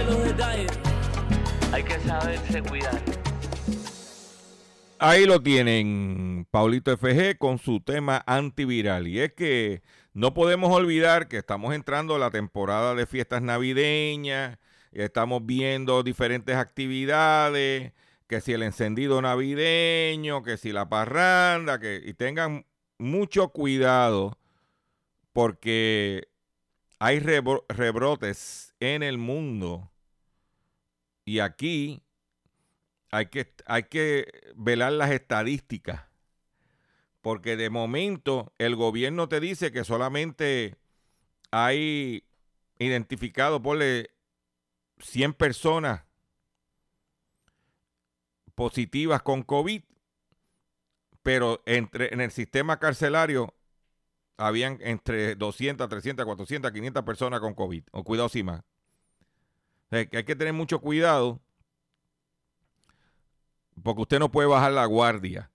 Los 0.07 0.24
detalles. 0.24 0.70
Hay 1.72 1.82
que 1.82 1.99
saberse 2.01 2.62
cuidar. 2.62 3.03
Ahí 5.01 5.26
lo 5.26 5.40
tienen, 5.40 6.46
Paulito 6.51 6.96
FG 6.96 7.38
con 7.38 7.59
su 7.59 7.80
tema 7.80 8.22
antiviral. 8.26 9.07
Y 9.07 9.20
es 9.20 9.32
que 9.32 9.82
no 10.12 10.34
podemos 10.34 10.74
olvidar 10.74 11.28
que 11.28 11.36
estamos 11.36 11.74
entrando 11.74 12.16
a 12.16 12.18
la 12.18 12.30
temporada 12.30 12.94
de 12.94 13.07
fiestas 13.07 13.42
navideñas, 13.42 14.59
y 14.92 15.03
estamos 15.03 15.44
viendo 15.44 16.03
diferentes 16.03 16.57
actividades, 16.57 17.92
que 18.26 18.40
si 18.40 18.53
el 18.53 18.62
encendido 18.62 19.22
navideño, 19.22 20.42
que 20.42 20.57
si 20.57 20.72
la 20.72 20.88
parranda, 20.88 21.78
que 21.78 22.03
y 22.05 22.14
tengan 22.14 22.66
mucho 22.99 23.49
cuidado 23.51 24.38
porque 25.32 26.28
hay 26.99 27.20
rebro- 27.20 27.64
rebrotes 27.68 28.74
en 28.80 29.03
el 29.03 29.18
mundo 29.18 29.90
y 31.24 31.40
aquí 31.40 32.03
hay 33.11 33.26
que, 33.26 33.55
hay 33.66 33.84
que 33.84 34.53
velar 34.57 34.92
las 34.92 35.11
estadísticas. 35.11 36.03
Porque 37.20 37.57
de 37.57 37.68
momento 37.68 38.53
el 38.59 38.76
gobierno 38.76 39.28
te 39.28 39.40
dice 39.40 39.72
que 39.72 39.84
solamente 39.84 40.76
hay 41.51 42.24
identificado, 42.78 43.61
ponle 43.61 44.11
100 45.01 45.34
personas 45.34 46.05
positivas 48.55 49.22
con 49.22 49.42
COVID, 49.42 49.82
pero 51.22 51.62
entre, 51.66 52.12
en 52.14 52.20
el 52.20 52.30
sistema 52.30 52.78
carcelario 52.78 53.55
habían 54.39 54.78
entre 54.80 55.34
200, 55.34 55.89
300, 55.89 56.24
400, 56.24 56.72
500 56.72 57.05
personas 57.05 57.41
con 57.41 57.55
COVID. 57.55 57.84
O 57.93 58.05
cuidado 58.05 58.28
sin 58.28 58.47
más. 58.47 58.62
Hay 59.91 60.07
que 60.07 60.36
tener 60.36 60.53
mucho 60.53 60.80
cuidado 60.80 61.41
porque 63.82 64.03
usted 64.03 64.18
no 64.18 64.30
puede 64.30 64.49
bajar 64.49 64.72
la 64.72 64.84
guardia 64.86 65.51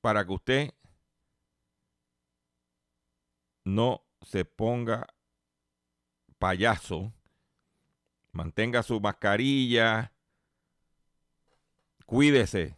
para 0.00 0.24
que 0.24 0.32
usted 0.32 0.74
no 3.64 4.02
se 4.22 4.44
ponga 4.44 5.06
payaso, 6.38 7.12
mantenga 8.32 8.82
su 8.82 9.00
mascarilla, 9.00 10.12
cuídese, 12.06 12.77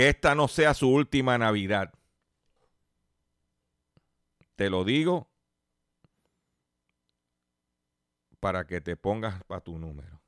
que 0.00 0.08
esta 0.08 0.34
no 0.34 0.48
sea 0.48 0.72
su 0.72 0.88
última 0.88 1.36
Navidad. 1.36 1.92
Te 4.56 4.70
lo 4.70 4.82
digo 4.82 5.30
para 8.40 8.66
que 8.66 8.80
te 8.80 8.96
pongas 8.96 9.44
para 9.44 9.60
tu 9.60 9.78
número. 9.78 10.22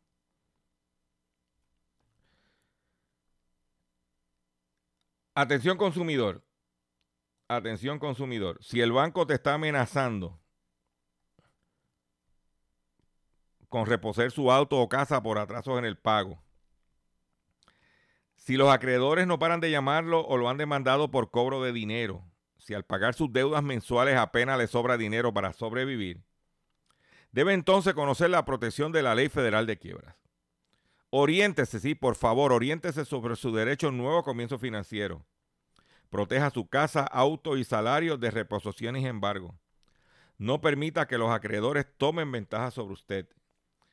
Atención 5.35 5.79
consumidor. 5.79 6.45
Atención 7.49 7.99
consumidor. 7.99 8.63
Si 8.63 8.83
el 8.83 8.93
banco 8.93 9.27
te 9.27 9.33
está 9.33 9.55
amenazando 9.55 10.39
con 13.71 13.87
reposer 13.87 14.33
su 14.33 14.53
auto 14.53 14.79
o 14.79 14.91
casa 14.91 15.23
por 15.23 15.39
atrasos 15.39 15.79
en 15.79 15.87
el 15.87 15.97
pago, 15.97 16.43
si 18.45 18.57
los 18.57 18.71
acreedores 18.71 19.27
no 19.27 19.39
paran 19.39 19.61
de 19.61 19.71
llamarlo 19.71 20.21
o 20.27 20.37
lo 20.37 20.49
han 20.49 20.57
demandado 20.57 21.11
por 21.11 21.31
cobro 21.31 21.63
de 21.63 21.73
dinero, 21.73 22.25
si 22.59 22.75
al 22.75 22.85
pagar 22.85 23.15
sus 23.15 23.33
deudas 23.33 23.63
mensuales 23.63 24.17
apenas 24.17 24.59
le 24.59 24.67
sobra 24.67 24.97
dinero 24.97 25.33
para 25.33 25.53
sobrevivir, 25.53 26.23
Debe 27.33 27.55
entonces 27.55 27.95
conocer 27.95 28.29
la 28.29 28.45
protección 28.45 28.93
de 28.93 29.03
la 29.03 29.15
ley 29.15 29.31
federal 29.31 29.67
de 29.67 29.79
quiebras. 29.79 30.17
Oriéntese, 31.09 31.81
sí, 31.81 31.95
por 31.95 32.15
favor, 32.15 32.53
oriéntese 32.53 33.07
sobre 33.07 33.37
su 33.37 33.55
derecho 33.55 33.87
a 33.87 33.91
un 33.91 33.97
nuevo 33.97 34.23
comienzo 34.23 34.59
financiero. 34.59 35.25
Proteja 36.11 36.51
su 36.51 36.69
casa, 36.69 37.05
auto 37.05 37.57
y 37.57 37.65
salario 37.65 38.19
de 38.19 38.31
reposiciones 38.31 39.03
y 39.03 39.07
embargo. 39.07 39.59
No 40.37 40.61
permita 40.61 41.07
que 41.07 41.17
los 41.17 41.31
acreedores 41.31 41.87
tomen 41.97 42.31
ventaja 42.31 42.71
sobre 42.71 42.93
usted. 42.93 43.27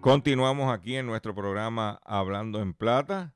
Continuamos 0.00 0.72
aquí 0.72 0.94
en 0.96 1.06
nuestro 1.06 1.34
programa 1.34 2.00
Hablando 2.04 2.62
en 2.62 2.72
Plata 2.72 3.34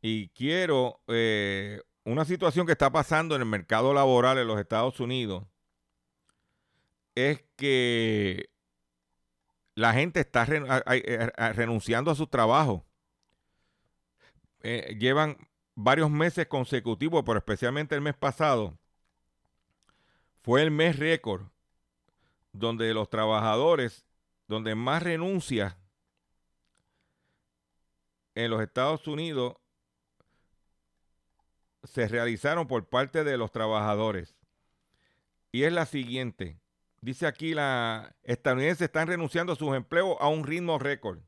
y 0.00 0.28
quiero 0.28 1.02
eh, 1.08 1.82
una 2.04 2.24
situación 2.24 2.64
que 2.64 2.72
está 2.72 2.90
pasando 2.90 3.34
en 3.34 3.42
el 3.42 3.48
mercado 3.48 3.92
laboral 3.92 4.38
en 4.38 4.46
los 4.46 4.58
Estados 4.58 4.98
Unidos 4.98 5.44
es 7.14 7.44
que 7.56 8.48
la 9.74 9.92
gente 9.92 10.20
está 10.20 10.46
renunciando 10.46 12.10
a 12.10 12.14
sus 12.14 12.30
trabajos. 12.30 12.82
Eh, 14.62 14.96
llevan 14.98 15.36
varios 15.74 16.10
meses 16.10 16.46
consecutivos, 16.46 17.24
pero 17.26 17.38
especialmente 17.38 17.94
el 17.94 18.00
mes 18.00 18.16
pasado, 18.16 18.78
fue 20.40 20.62
el 20.62 20.70
mes 20.70 20.98
récord 20.98 21.42
donde 22.52 22.94
los 22.94 23.10
trabajadores 23.10 24.06
donde 24.46 24.74
más 24.74 25.02
renuncias 25.02 25.76
en 28.34 28.50
los 28.50 28.62
Estados 28.62 29.06
Unidos 29.06 29.54
se 31.84 32.08
realizaron 32.08 32.66
por 32.66 32.88
parte 32.88 33.24
de 33.24 33.36
los 33.36 33.52
trabajadores. 33.52 34.36
Y 35.52 35.64
es 35.64 35.72
la 35.72 35.86
siguiente. 35.86 36.58
Dice 37.00 37.26
aquí 37.26 37.54
la 37.54 38.16
estadounidenses 38.22 38.86
están 38.86 39.08
renunciando 39.08 39.52
a 39.52 39.56
sus 39.56 39.74
empleos 39.74 40.16
a 40.18 40.28
un 40.28 40.44
ritmo 40.44 40.78
récord 40.78 41.20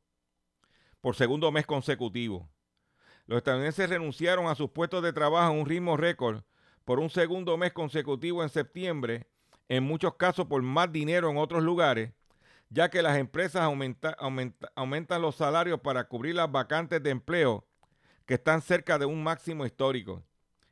por 1.01 1.15
segundo 1.15 1.51
mes 1.51 1.65
consecutivo. 1.65 2.49
Los 3.27 3.37
estadounidenses 3.37 3.89
renunciaron 3.89 4.47
a 4.47 4.55
sus 4.55 4.71
puestos 4.71 5.03
de 5.03 5.13
trabajo 5.13 5.47
a 5.47 5.51
un 5.51 5.65
ritmo 5.65 5.95
récord 5.95 6.41
por 6.83 6.99
un 6.99 7.09
segundo 7.09 7.57
mes 7.57 7.73
consecutivo 7.73 8.41
en 8.41 8.49
septiembre, 8.49 9.27
en 9.69 9.83
muchos 9.83 10.15
casos 10.15 10.47
por 10.47 10.61
más 10.61 10.91
dinero 10.91 11.29
en 11.29 11.37
otros 11.37 11.61
lugares, 11.61 12.13
ya 12.69 12.89
que 12.89 13.01
las 13.01 13.17
empresas 13.17 13.63
aumentan 13.63 15.21
los 15.21 15.35
salarios 15.35 15.79
para 15.79 16.07
cubrir 16.07 16.35
las 16.35 16.51
vacantes 16.51 17.01
de 17.01 17.11
empleo 17.11 17.65
que 18.25 18.35
están 18.35 18.61
cerca 18.61 18.99
de 18.99 19.05
un 19.05 19.23
máximo 19.23 19.65
histórico. 19.65 20.23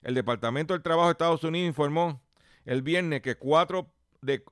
El 0.01 0.13
Departamento 0.13 0.73
del 0.73 0.83
Trabajo 0.83 1.07
de 1.07 1.13
Estados 1.13 1.43
Unidos 1.43 1.69
informó 1.69 2.21
el 2.65 2.81
viernes 2.81 3.21
que 3.21 3.37
de, 4.21 4.43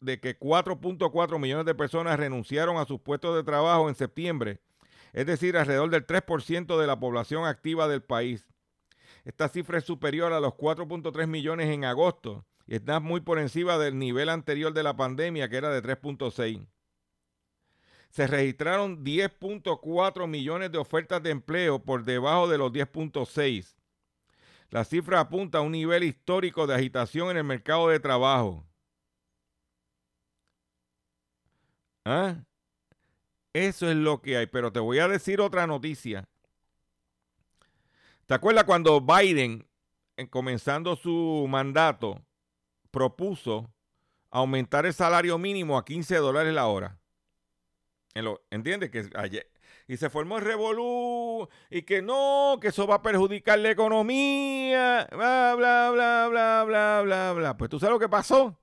de 0.00 0.20
que 0.20 0.38
4.4 0.38 1.38
millones 1.38 1.66
de 1.66 1.74
personas 1.74 2.18
renunciaron 2.18 2.76
a 2.76 2.84
sus 2.84 3.00
puestos 3.00 3.34
de 3.34 3.42
trabajo 3.42 3.88
en 3.88 3.94
septiembre, 3.94 4.60
es 5.12 5.26
decir, 5.26 5.56
alrededor 5.56 5.90
del 5.90 6.06
3% 6.06 6.78
de 6.78 6.86
la 6.86 6.98
población 6.98 7.46
activa 7.46 7.88
del 7.88 8.02
país. 8.02 8.46
Esta 9.24 9.48
cifra 9.48 9.78
es 9.78 9.84
superior 9.84 10.32
a 10.32 10.40
los 10.40 10.54
4.3 10.54 11.26
millones 11.26 11.68
en 11.68 11.84
agosto 11.84 12.44
y 12.66 12.76
está 12.76 13.00
muy 13.00 13.20
por 13.20 13.38
encima 13.38 13.78
del 13.78 13.98
nivel 13.98 14.28
anterior 14.28 14.72
de 14.72 14.82
la 14.82 14.96
pandemia, 14.96 15.48
que 15.48 15.56
era 15.56 15.70
de 15.70 15.82
3.6 15.82 16.66
se 18.12 18.26
registraron 18.26 19.02
10.4 19.02 20.26
millones 20.26 20.70
de 20.70 20.76
ofertas 20.76 21.22
de 21.22 21.30
empleo 21.30 21.82
por 21.82 22.04
debajo 22.04 22.46
de 22.46 22.58
los 22.58 22.70
10.6. 22.70 23.74
La 24.68 24.84
cifra 24.84 25.20
apunta 25.20 25.58
a 25.58 25.60
un 25.62 25.72
nivel 25.72 26.04
histórico 26.04 26.66
de 26.66 26.74
agitación 26.74 27.30
en 27.30 27.38
el 27.38 27.44
mercado 27.44 27.88
de 27.88 27.98
trabajo. 28.00 28.66
¿Ah? 32.04 32.36
Eso 33.54 33.90
es 33.90 33.96
lo 33.96 34.20
que 34.20 34.36
hay. 34.36 34.46
Pero 34.46 34.70
te 34.70 34.80
voy 34.80 34.98
a 34.98 35.08
decir 35.08 35.40
otra 35.40 35.66
noticia. 35.66 36.28
¿Te 38.26 38.34
acuerdas 38.34 38.64
cuando 38.64 39.00
Biden, 39.00 39.66
comenzando 40.28 40.96
su 40.96 41.46
mandato, 41.48 42.20
propuso 42.90 43.72
aumentar 44.30 44.84
el 44.84 44.92
salario 44.92 45.38
mínimo 45.38 45.78
a 45.78 45.84
15 45.86 46.16
dólares 46.16 46.52
la 46.52 46.66
hora? 46.66 47.01
¿Entiendes? 48.50 48.90
Que 48.90 49.08
ayer, 49.14 49.50
y 49.88 49.96
se 49.96 50.10
formó 50.10 50.38
el 50.38 50.44
revolú 50.44 51.48
y 51.70 51.82
que 51.82 52.02
no, 52.02 52.58
que 52.60 52.68
eso 52.68 52.86
va 52.86 52.96
a 52.96 53.02
perjudicar 53.02 53.58
la 53.58 53.70
economía, 53.70 55.08
bla, 55.10 55.54
bla, 55.56 55.90
bla, 55.90 56.28
bla, 56.28 56.64
bla, 56.64 57.02
bla, 57.02 57.32
bla. 57.32 57.56
Pues 57.56 57.70
tú 57.70 57.80
sabes 57.80 57.92
lo 57.92 57.98
que 57.98 58.08
pasó. 58.08 58.58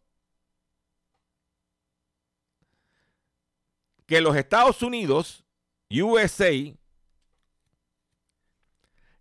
Que 4.06 4.22
los 4.22 4.36
Estados 4.36 4.82
Unidos, 4.82 5.46
USA, 5.92 6.52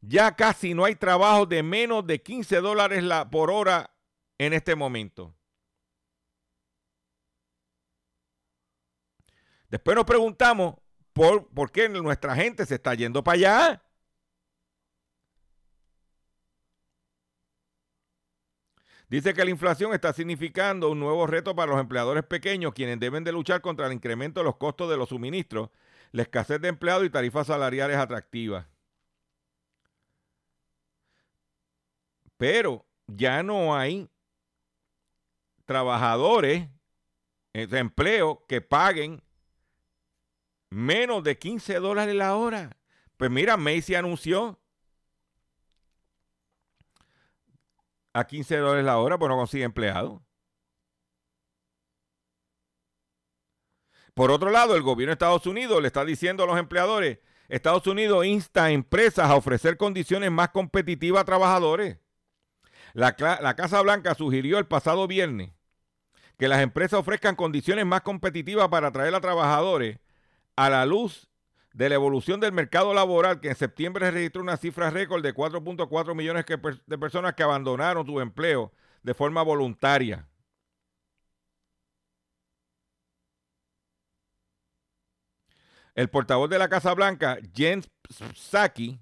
ya 0.00 0.34
casi 0.34 0.74
no 0.74 0.84
hay 0.84 0.94
trabajo 0.94 1.44
de 1.46 1.62
menos 1.62 2.06
de 2.06 2.22
15 2.22 2.60
dólares 2.60 3.04
por 3.30 3.50
hora 3.50 3.90
en 4.38 4.52
este 4.52 4.74
momento. 4.74 5.34
Después 9.68 9.94
nos 9.96 10.04
preguntamos 10.04 10.76
por, 11.12 11.48
por 11.48 11.70
qué 11.70 11.88
nuestra 11.88 12.34
gente 12.34 12.64
se 12.64 12.76
está 12.76 12.94
yendo 12.94 13.22
para 13.22 13.34
allá. 13.34 13.82
Dice 19.08 19.32
que 19.32 19.44
la 19.44 19.50
inflación 19.50 19.94
está 19.94 20.12
significando 20.12 20.90
un 20.90 21.00
nuevo 21.00 21.26
reto 21.26 21.56
para 21.56 21.72
los 21.72 21.80
empleadores 21.80 22.24
pequeños, 22.24 22.74
quienes 22.74 23.00
deben 23.00 23.24
de 23.24 23.32
luchar 23.32 23.62
contra 23.62 23.86
el 23.86 23.94
incremento 23.94 24.40
de 24.40 24.44
los 24.44 24.56
costos 24.56 24.90
de 24.90 24.98
los 24.98 25.08
suministros, 25.08 25.70
la 26.12 26.22
escasez 26.22 26.60
de 26.60 26.68
empleados 26.68 27.06
y 27.06 27.10
tarifas 27.10 27.46
salariales 27.46 27.96
atractivas. 27.96 28.66
Pero 32.36 32.86
ya 33.06 33.42
no 33.42 33.74
hay 33.74 34.10
trabajadores 35.64 36.68
de 37.52 37.78
empleo 37.78 38.44
que 38.46 38.60
paguen 38.60 39.22
menos 40.70 41.22
de 41.24 41.38
15 41.38 41.74
dólares 41.76 42.14
la 42.14 42.36
hora. 42.36 42.76
Pues 43.16 43.30
mira, 43.30 43.56
Macy 43.56 43.94
anunció 43.94 44.60
a 48.12 48.26
15 48.26 48.56
dólares 48.58 48.84
la 48.84 48.98
hora, 48.98 49.18
pues 49.18 49.28
no 49.28 49.36
consigue 49.36 49.64
empleado. 49.64 50.22
Por 54.14 54.30
otro 54.30 54.50
lado, 54.50 54.74
el 54.74 54.82
gobierno 54.82 55.10
de 55.10 55.14
Estados 55.14 55.46
Unidos 55.46 55.80
le 55.80 55.86
está 55.86 56.04
diciendo 56.04 56.42
a 56.42 56.46
los 56.46 56.58
empleadores, 56.58 57.18
Estados 57.48 57.86
Unidos 57.86 58.26
insta 58.26 58.64
a 58.64 58.70
empresas 58.72 59.30
a 59.30 59.36
ofrecer 59.36 59.76
condiciones 59.76 60.30
más 60.30 60.50
competitivas 60.50 61.22
a 61.22 61.24
trabajadores. 61.24 61.98
La, 62.94 63.16
la 63.40 63.54
Casa 63.54 63.80
Blanca 63.80 64.14
sugirió 64.14 64.58
el 64.58 64.66
pasado 64.66 65.06
viernes 65.06 65.52
que 66.36 66.48
las 66.48 66.62
empresas 66.62 67.00
ofrezcan 67.00 67.36
condiciones 67.36 67.84
más 67.86 68.02
competitivas 68.02 68.68
para 68.68 68.88
atraer 68.88 69.14
a 69.14 69.20
trabajadores 69.20 69.98
a 70.59 70.68
la 70.68 70.84
luz 70.84 71.30
de 71.72 71.88
la 71.88 71.94
evolución 71.94 72.40
del 72.40 72.50
mercado 72.50 72.92
laboral, 72.92 73.40
que 73.40 73.50
en 73.50 73.54
septiembre 73.54 74.11
registró 74.11 74.42
una 74.42 74.56
cifra 74.56 74.90
récord 74.90 75.22
de 75.22 75.32
4.4 75.32 76.16
millones 76.16 76.44
de 76.84 76.98
personas 76.98 77.34
que 77.34 77.44
abandonaron 77.44 78.04
su 78.04 78.20
empleo 78.20 78.72
de 79.04 79.14
forma 79.14 79.40
voluntaria. 79.42 80.26
El 85.94 86.11
portavoz 86.11 86.50
de 86.50 86.59
la 86.59 86.68
Casa 86.68 86.92
Blanca, 86.92 87.38
Jens 87.54 87.88
Psaki, 88.34 88.98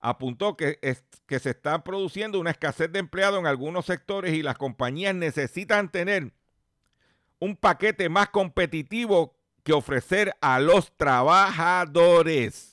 apuntó 0.00 0.56
que, 0.56 0.78
que 1.26 1.38
se 1.38 1.50
está 1.50 1.84
produciendo 1.84 2.40
una 2.40 2.50
escasez 2.50 2.90
de 2.90 3.00
empleados 3.00 3.40
en 3.40 3.46
algunos 3.46 3.84
sectores 3.84 4.32
y 4.32 4.42
las 4.42 4.56
compañías 4.56 5.14
necesitan 5.14 5.90
tener 5.90 6.32
un 7.40 7.56
paquete 7.56 8.08
más 8.08 8.30
competitivo 8.30 9.36
que 9.64 9.72
ofrecer 9.72 10.36
a 10.40 10.60
los 10.60 10.92
trabajadores. 10.96 12.70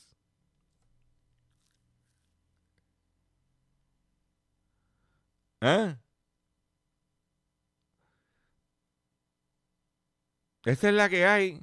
¿Eh? 5.62 5.96
Esa 10.66 10.90
es 10.90 10.94
la 10.94 11.10
que 11.10 11.26
hay. 11.26 11.60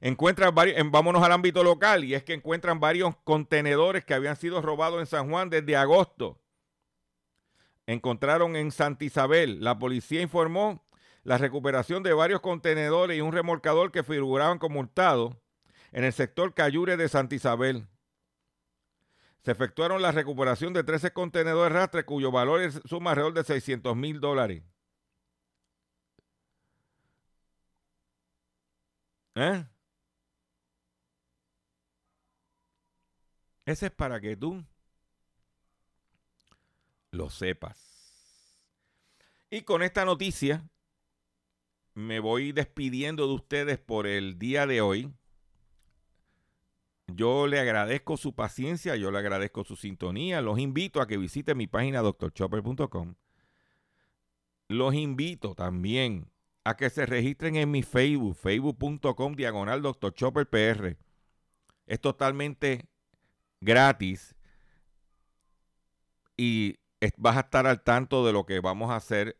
Encuentran 0.00 0.54
varios, 0.54 0.78
en- 0.78 0.90
vámonos 0.92 1.22
al 1.22 1.32
ámbito 1.32 1.62
local, 1.64 2.04
y 2.04 2.14
es 2.14 2.22
que 2.22 2.34
encuentran 2.34 2.78
varios 2.80 3.16
contenedores 3.24 4.04
que 4.04 4.14
habían 4.14 4.36
sido 4.36 4.62
robados 4.62 5.00
en 5.00 5.06
San 5.06 5.28
Juan 5.30 5.50
desde 5.50 5.76
agosto. 5.76 6.40
Encontraron 7.86 8.56
en 8.56 8.70
Santa 8.70 9.04
Isabel. 9.04 9.62
La 9.62 9.78
policía 9.78 10.20
informó 10.20 10.85
la 11.26 11.38
recuperación 11.38 12.04
de 12.04 12.12
varios 12.12 12.40
contenedores 12.40 13.18
y 13.18 13.20
un 13.20 13.32
remolcador 13.32 13.90
que 13.90 14.04
figuraban 14.04 14.60
como 14.60 14.78
hurtados 14.78 15.34
en 15.90 16.04
el 16.04 16.12
sector 16.12 16.54
Cayure 16.54 16.96
de 16.96 17.08
Santa 17.08 17.34
Isabel. 17.34 17.88
Se 19.42 19.50
efectuaron 19.50 20.00
la 20.00 20.12
recuperación 20.12 20.72
de 20.72 20.84
13 20.84 21.12
contenedores 21.12 21.72
rastre 21.72 22.04
cuyo 22.04 22.30
valor 22.30 22.70
suma 22.88 23.10
alrededor 23.10 23.34
de 23.34 23.42
600 23.42 23.96
mil 23.96 24.20
dólares. 24.20 24.62
¿Eh? 29.34 29.66
Ese 33.64 33.86
es 33.86 33.92
para 33.92 34.20
que 34.20 34.36
tú 34.36 34.64
lo 37.10 37.30
sepas. 37.30 37.82
Y 39.50 39.62
con 39.62 39.82
esta 39.82 40.04
noticia 40.04 40.62
me 41.96 42.20
voy 42.20 42.52
despidiendo 42.52 43.26
de 43.26 43.32
ustedes 43.32 43.78
por 43.78 44.06
el 44.06 44.38
día 44.38 44.66
de 44.66 44.82
hoy. 44.82 45.10
Yo 47.06 47.46
le 47.46 47.58
agradezco 47.58 48.18
su 48.18 48.34
paciencia, 48.34 48.96
yo 48.96 49.10
le 49.10 49.18
agradezco 49.18 49.64
su 49.64 49.76
sintonía. 49.76 50.42
Los 50.42 50.58
invito 50.58 51.00
a 51.00 51.06
que 51.06 51.16
visiten 51.16 51.56
mi 51.56 51.66
página 51.66 52.02
drchopper.com. 52.02 53.14
Los 54.68 54.94
invito 54.94 55.54
también 55.54 56.30
a 56.64 56.76
que 56.76 56.90
se 56.90 57.06
registren 57.06 57.56
en 57.56 57.70
mi 57.70 57.82
Facebook, 57.82 58.36
facebook.com 58.36 59.34
diagonal 59.34 59.80
Dr. 59.80 60.12
Chopper 60.12 60.50
PR. 60.50 60.98
Es 61.86 62.00
totalmente 62.00 62.90
gratis 63.62 64.36
y 66.36 66.76
vas 67.16 67.38
a 67.38 67.40
estar 67.40 67.66
al 67.66 67.82
tanto 67.82 68.26
de 68.26 68.34
lo 68.34 68.44
que 68.44 68.60
vamos 68.60 68.90
a 68.90 68.96
hacer 68.96 69.36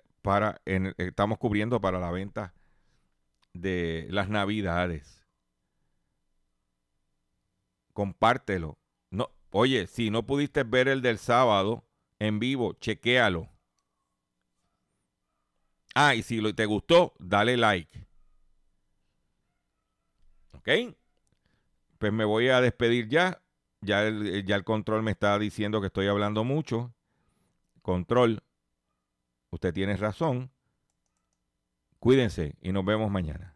en- 0.64 0.94
estamos 0.98 1.38
cubriendo 1.38 1.80
para 1.80 1.98
la 2.00 2.10
venta 2.10 2.52
de 3.54 4.06
las 4.10 4.28
navidades. 4.28 5.26
Compártelo. 7.92 8.78
No, 9.10 9.30
oye, 9.50 9.86
si 9.88 10.10
no 10.10 10.24
pudiste 10.24 10.62
ver 10.62 10.86
el 10.88 11.02
del 11.02 11.18
sábado 11.18 11.84
en 12.20 12.38
vivo, 12.38 12.74
chequéalo. 12.74 13.48
Ah, 15.96 16.14
y 16.14 16.22
si 16.22 16.40
te 16.54 16.64
gustó, 16.66 17.14
dale 17.18 17.56
like. 17.56 18.06
¿Ok? 20.52 20.68
Pues 21.98 22.12
me 22.12 22.24
voy 22.24 22.48
a 22.48 22.60
despedir 22.60 23.08
ya. 23.08 23.42
Ya 23.82 24.06
el, 24.06 24.44
ya 24.44 24.56
el 24.56 24.64
control 24.64 25.02
me 25.02 25.10
está 25.12 25.38
diciendo 25.38 25.80
que 25.80 25.88
estoy 25.88 26.06
hablando 26.08 26.44
mucho. 26.44 26.94
Control, 27.82 28.42
usted 29.56 29.74
tiene 29.74 29.96
razón. 29.96 30.50
Cuídense 31.98 32.56
y 32.60 32.72
nos 32.72 32.84
vemos 32.84 33.10
mañana. 33.10 33.55